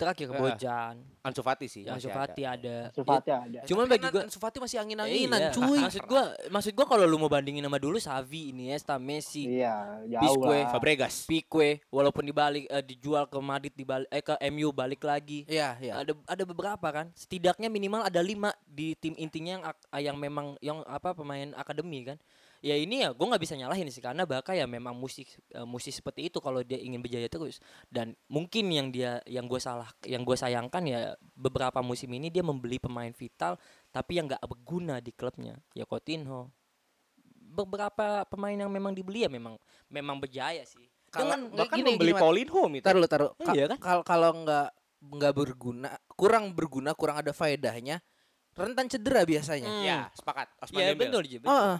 [0.00, 0.40] Terakhir Ah.
[0.40, 1.84] Bojan, Ansu Fati sih.
[1.84, 2.88] Ansu Fati ada.
[2.88, 2.96] ada.
[2.96, 3.60] Sufati ada.
[3.68, 5.52] Cuman Tapi bagi kan gua Ansu Fati masih angin-anginan, iya.
[5.52, 5.76] cuy.
[5.76, 10.40] Maksud gua maksud gua kalau lu mau bandingin sama dulu Xavi, Iniesta, Messi, Iya, jauh
[10.40, 10.72] Bisque, lah.
[10.72, 11.14] Fabregas.
[11.28, 15.44] Pique walaupun dibalik eh, dijual ke Madrid dibalik eh ke MU balik lagi.
[15.44, 16.00] Iya, iya.
[16.00, 17.12] Ada ada beberapa kan.
[17.12, 19.64] Setidaknya minimal ada lima di tim intinya yang
[20.00, 22.16] yang memang yang apa pemain akademi kan.
[22.60, 25.96] Ya ini ya gue nggak bisa nyalahin sih karena Barca ya memang musik eh, musik
[25.96, 27.56] seperti itu kalau dia ingin berjaya terus
[27.88, 31.00] dan mungkin yang dia yang gue salah yang gue sayangkan ya
[31.32, 33.56] beberapa musim ini dia membeli pemain vital
[33.88, 36.52] tapi yang nggak berguna di klubnya ya Coutinho
[37.50, 39.56] beberapa pemain yang memang dibeli ya memang
[39.88, 42.22] memang berjaya sih Kalau Bahkan gini, membeli gini.
[42.22, 42.86] Paulinho itu.
[42.86, 43.30] Taruh, taruh.
[43.34, 43.78] Ka- Iya kan?
[43.82, 44.68] Kalau kalau nggak
[45.00, 47.98] nggak berguna, kurang berguna, kurang ada faedahnya,
[48.54, 49.66] rentan cedera biasanya.
[49.66, 49.82] Hmm.
[49.82, 50.46] Ya, sepakat.
[50.62, 51.10] Osman ya Dembele.
[51.10, 51.50] betul betul.
[51.50, 51.78] Oh, eh.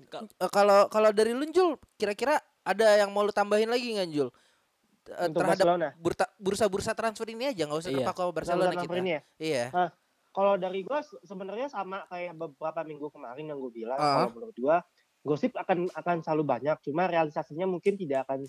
[0.00, 4.28] Eh, kalau kalau dari lu Jul, kira-kira ada yang mau lu tambahin lagi nggak Jul?
[5.08, 5.96] Eh, Untuk terhadap
[6.36, 7.98] bursa-bursa transfer ini aja nggak usah Iya.
[8.04, 8.94] terpaku sama Barcelona kita.
[8.94, 9.20] ini ya.
[9.40, 9.64] Iya.
[10.28, 13.98] Kalau dari gua se- sebenarnya sama kayak beberapa minggu kemarin yang gue bilang.
[13.98, 14.28] Ah.
[14.28, 14.76] Kalau menurut gua
[15.24, 18.46] gosip akan akan selalu banyak, cuma realisasinya mungkin tidak akan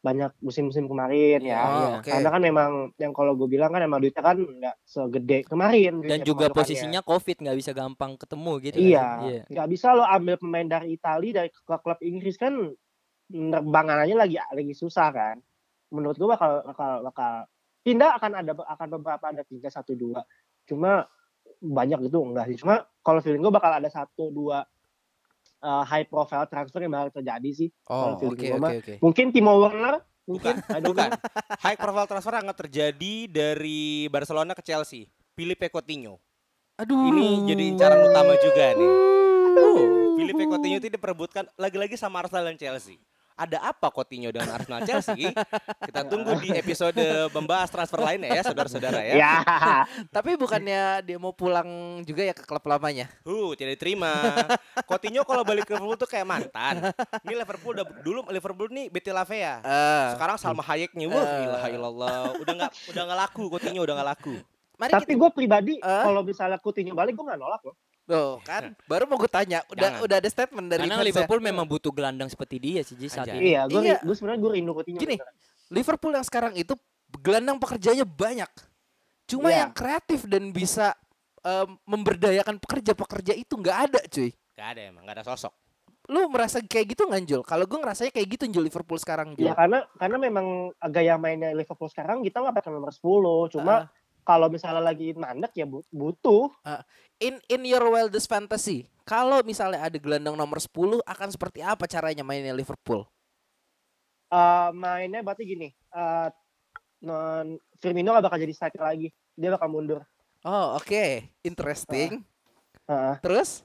[0.00, 1.58] sebanyak musim-musim kemarin Iya, ya.
[1.58, 1.88] Oh, iya.
[1.98, 2.10] oke.
[2.14, 5.98] Karena kan memang yang kalau gue bilang kan emang duitnya kan nggak segede kemarin.
[6.04, 8.86] dan juga posisinya covid nggak bisa gampang ketemu gitu kan.
[8.86, 12.54] Iya, iya nggak bisa lo ambil pemain dari Italia dari klub klub Inggris kan
[13.26, 15.36] penerbangannya lagi lagi susah kan.
[15.90, 17.32] Menurut gua bakal bakal bakal
[17.82, 20.22] pindah akan ada akan beberapa ada tiga satu dua.
[20.70, 21.02] Cuma
[21.58, 22.62] banyak gitu enggak sih.
[22.62, 24.62] Cuma kalau feeling gua bakal ada satu dua
[25.62, 27.68] uh, high profile transfer yang bakal terjadi sih.
[27.88, 28.94] Oh, Kalau oke gua mah, oke.
[29.00, 30.82] Mungkin Timo Werner, mungkin Bukan.
[30.82, 31.08] know.
[31.62, 35.08] High profile transfer akan terjadi dari Barcelona ke Chelsea.
[35.36, 36.18] Filipe Coutinho.
[36.80, 37.12] Aduh.
[37.12, 38.92] Ini jadi incaran utama juga nih.
[39.56, 43.00] Oh, Filipe Coutinho itu diperebutkan lagi-lagi sama Arsenal dan Chelsea.
[43.36, 45.28] Ada apa Coutinho dengan Arsenal Chelsea?
[45.84, 46.96] Kita tunggu di episode
[47.36, 49.14] membahas transfer lainnya ya, saudara-saudara ya.
[49.20, 49.34] Ya.
[50.08, 53.12] Tapi bukannya dia mau pulang juga ya ke klub lamanya?
[53.28, 54.08] Uh, tidak diterima.
[54.88, 56.88] Coutinho kalau balik ke Liverpool tuh kayak mantan.
[57.28, 59.60] Ini Liverpool udah dulu Liverpool nih Betty Lavea.
[59.60, 62.16] Eh, Sekarang Salma Hayeknya, wah ilah ilallah.
[62.40, 64.34] Udah nggak udah nggak laku Coutinho udah nggak laku.
[64.76, 66.02] mari Tapi gue pribadi Eh?
[66.08, 67.76] kalau misalnya Coutinho balik gue nggak nolak loh.
[68.06, 70.04] Tuh, kan baru mau gue tanya, udah Jangan.
[70.06, 71.06] udah ada statement dari karena ya.
[71.10, 73.42] Liverpool memang butuh gelandang seperti dia sih Ji saat Anjay.
[73.42, 73.98] ini Iya, gue Iya.
[73.98, 74.98] gue sebenarnya gue rindu Coutinho.
[74.98, 75.34] Gini, beneran.
[75.68, 76.78] Liverpool yang sekarang itu
[77.18, 78.46] gelandang pekerjanya banyak.
[79.26, 79.66] Cuma Iya.
[79.66, 80.94] yang kreatif dan bisa
[81.42, 84.30] em, memberdayakan pekerja-pekerja itu nggak ada, cuy.
[84.54, 85.54] Gak ada emang, gak ada sosok.
[86.06, 87.42] Lu merasa kayak gitu nggak, Jul?
[87.42, 89.46] Kalau gue ngerasanya kayak gitu, Jul Liverpool sekarang, Jul.
[89.46, 90.46] Ya karena karena memang
[90.86, 93.02] gaya mainnya Liverpool sekarang kita nggak pakai nomor 10.
[93.50, 93.86] Cuma
[94.26, 96.50] kalau misalnya lagi mandek ya bu- butuh.
[97.16, 102.26] In in your wildest fantasy, kalau misalnya ada gelandang nomor 10 akan seperti apa caranya
[102.26, 103.06] mainnya Liverpool?
[104.26, 105.70] eh, mainnya berarti gini.
[105.70, 106.28] eh,
[107.00, 109.08] non Firmino gak bakal jadi striker lagi.
[109.32, 110.02] Dia bakal mundur.
[110.42, 111.22] Oh, oke.
[111.40, 112.26] Interesting.
[112.84, 113.14] Heeh.
[113.22, 113.62] Terus?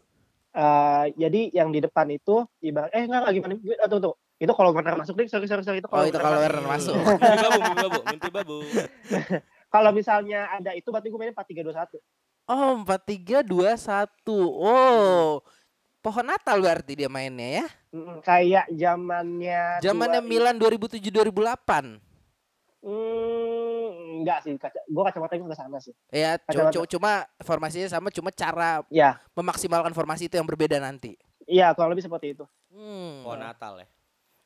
[0.51, 3.53] Eh, jadi yang di depan itu ibarat eh enggak enggak, gimana?
[3.57, 4.13] Eh, Tuh tuh.
[4.37, 6.97] Itu kalau Werner masuk deh, sorry sorry sorry itu Oh, itu kalau Werner Werner masuk.
[7.21, 8.57] Mimpi babu, mimpi babu, mimpi babu.
[9.71, 11.95] Kalau misalnya ada itu berarti gue mainnya 4-3-2-1.
[12.45, 14.19] Oh, 4321.
[14.59, 15.39] Oh.
[16.01, 17.67] Pohon Natal berarti dia mainnya ya.
[17.93, 22.01] Mm, kayak zamannya Zamannya dua- Milan 2007 2008.
[22.81, 23.87] Hmm,
[24.19, 25.93] enggak sih, kaca, gue kacamata gue ke sana sih.
[26.09, 26.73] Ya, cu- Kacamata.
[26.75, 31.13] cu- cuma formasinya sama, cuma cara Ya, memaksimalkan formasi itu yang berbeda nanti.
[31.45, 32.45] iya kurang lebih seperti itu.
[32.73, 33.21] Hmm.
[33.21, 33.87] Oh Natal ya,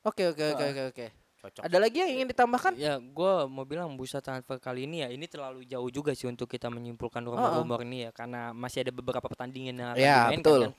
[0.03, 1.05] Oke, oke, oke, oke, oke.
[1.47, 1.61] Cocok.
[1.61, 2.73] Ada lagi yang ingin ditambahkan?
[2.75, 6.45] ya gue mau bilang bursa transfer kali ini ya ini terlalu jauh juga sih untuk
[6.45, 10.41] kita menyimpulkan Oh, rumor-rumor ini ya karena masih ada beberapa pertandingan yang akan Ya, dimainkan
[10.41, 10.61] betul.
[10.61, 10.73] kan.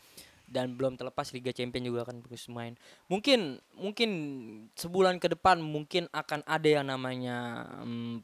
[0.46, 4.10] dan belum terlepas Liga Champions juga akan terus main mungkin mungkin
[4.72, 8.22] sebulan ke depan mungkin akan ada yang namanya mm,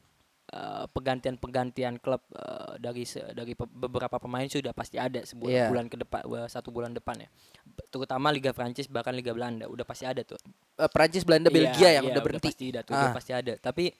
[0.53, 5.67] eh, pergantian-pergantian klub eh, dari se- dari pe- beberapa pemain sudah pasti ada sebulan Iya.
[5.67, 7.29] bulan ke depan eh, satu bulan depan ya
[7.87, 10.37] terutama Liga Prancis bahkan Liga Belanda udah pasti ada tuh
[10.73, 12.49] Eh, Prancis, Belanda, Iya, Belgia yang iya, udah berhenti.
[12.49, 13.13] pasti ada tuh, udah Ah.
[13.13, 13.53] pasti ada.
[13.55, 13.93] Tapi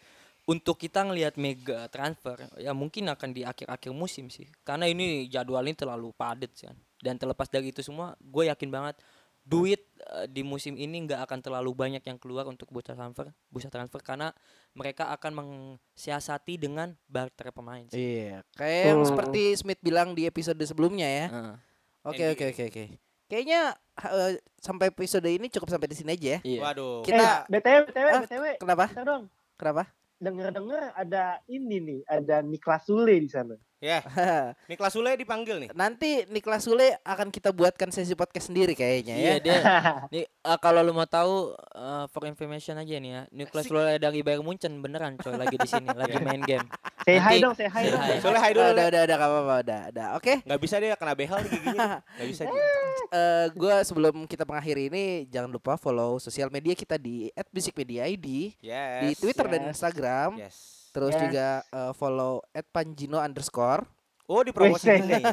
[0.43, 4.49] untuk kita ngelihat mega transfer ya mungkin akan di akhir-akhir musim sih.
[4.61, 6.75] Karena ini jadwalnya terlalu padat sih kan.
[6.97, 8.97] Dan terlepas dari itu semua, gue yakin banget
[9.43, 13.67] duit eh, di musim ini nggak akan terlalu banyak yang keluar untuk bursa transfer, bursa
[13.67, 14.31] transfer karena
[14.71, 17.83] mereka akan mensiasati dengan barter pemain.
[17.87, 17.99] Sih.
[17.99, 19.09] Iya, kayak yang Hmm.
[19.09, 21.27] seperti Smith bilang di episode sebelumnya ya.
[21.29, 21.55] Heeh.
[22.03, 22.83] Oke, oke, oke, oke.
[23.25, 23.61] Kayaknya
[23.95, 26.39] eh, sampai episode ini cukup sampai di sini aja ya.
[26.41, 26.59] Iya.
[26.61, 27.03] Waduh.
[27.03, 28.45] Kita- eh, BTW, BTW, Ah, BTW.
[28.59, 28.85] Kenapa?
[28.97, 29.23] Dong.
[29.53, 29.83] Kenapa?
[30.17, 33.59] Dengar-dengar ada ini nih, ada Niklas Sule di sana.
[33.83, 33.99] Ya,
[34.71, 35.69] Niklas Sule dipanggil nih.
[35.75, 39.19] Nanti Niklas Sule akan kita buatkan sesi podcast sendiri kayaknya ya.
[39.19, 39.59] Iya dia.
[40.15, 43.21] nih eh, kalau lu mau tahu eh, for information aja nih ya.
[43.29, 46.63] Nicholas Lule dari Bayern Munchen beneran coy lagi di sini lagi main game.
[47.03, 47.99] Say hi Nanti- dong, say hi dong.
[47.99, 48.15] hi.
[48.23, 48.71] Sule hai dulu.
[48.71, 50.07] udah, udah, udah, gak apa-apa, udah, udah.
[50.15, 51.87] Oke, Nggak bisa dia kena behel nih giginya.
[51.99, 52.63] Nggak bisa dia.
[53.11, 58.23] eh gue sebelum kita mengakhiri ini jangan lupa follow sosial media kita di @musicmediaid
[58.63, 59.01] Yes.
[59.03, 59.69] di Twitter dan yes.
[59.75, 60.29] Instagram.
[60.39, 60.82] Yes.
[60.93, 61.21] Terus Yes.
[61.25, 62.39] juga eh, follow
[62.69, 63.83] @panjino underscore.
[64.23, 65.23] Oh, dipromosiin nih.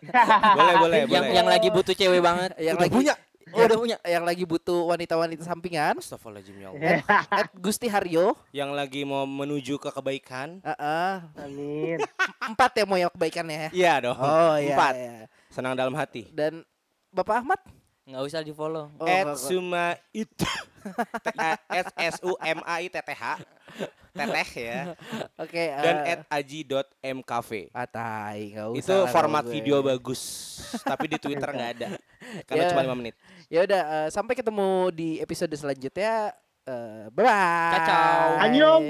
[0.56, 1.36] boleh, boleh, yang boleh.
[1.36, 2.56] yang lagi butuh cewek banget.
[2.56, 3.14] Yang Udah lagi punya.
[3.48, 3.96] Oh, udah punya.
[4.04, 5.94] Yang lagi butuh wanita-wanita sampingan.
[6.00, 7.00] Astagfirullahaladzim ya Allah.
[7.28, 8.36] At Gusti Haryo.
[8.52, 10.64] Yang lagi mau menuju ke kebaikan.
[10.64, 11.12] Heeh.
[11.44, 11.98] Amin.
[12.52, 13.70] empat ya mau yang kebaikannya ya.
[13.72, 14.16] Iya dong.
[14.16, 14.72] Oh iya.
[14.76, 14.94] Empat.
[14.96, 15.16] iya.
[15.52, 16.28] Senang dalam hati.
[16.32, 16.64] Dan
[17.12, 17.60] Bapak Ahmad?
[18.08, 18.88] Nggak usah di follow.
[18.96, 19.96] Oh, At enggak, enggak.
[20.92, 21.40] Itu.
[21.70, 23.24] S S U M A I T T H.
[24.18, 24.80] Teteh ya.
[25.38, 25.62] Oke.
[25.70, 27.50] Dan eh, at aji.mkv.
[27.70, 30.22] Patai, nggak usah Itu format video bagus.
[30.82, 31.88] Tapi di Twitter nggak ada.
[32.44, 32.70] Karena Ya.
[32.74, 33.14] cuma 5 menit.
[33.46, 36.34] Ya udah, eh, sampai ketemu di episode selanjutnya.
[36.66, 37.72] Eh, bye bye.
[37.72, 38.28] Ciao, ciao.
[38.42, 38.84] Annyeong.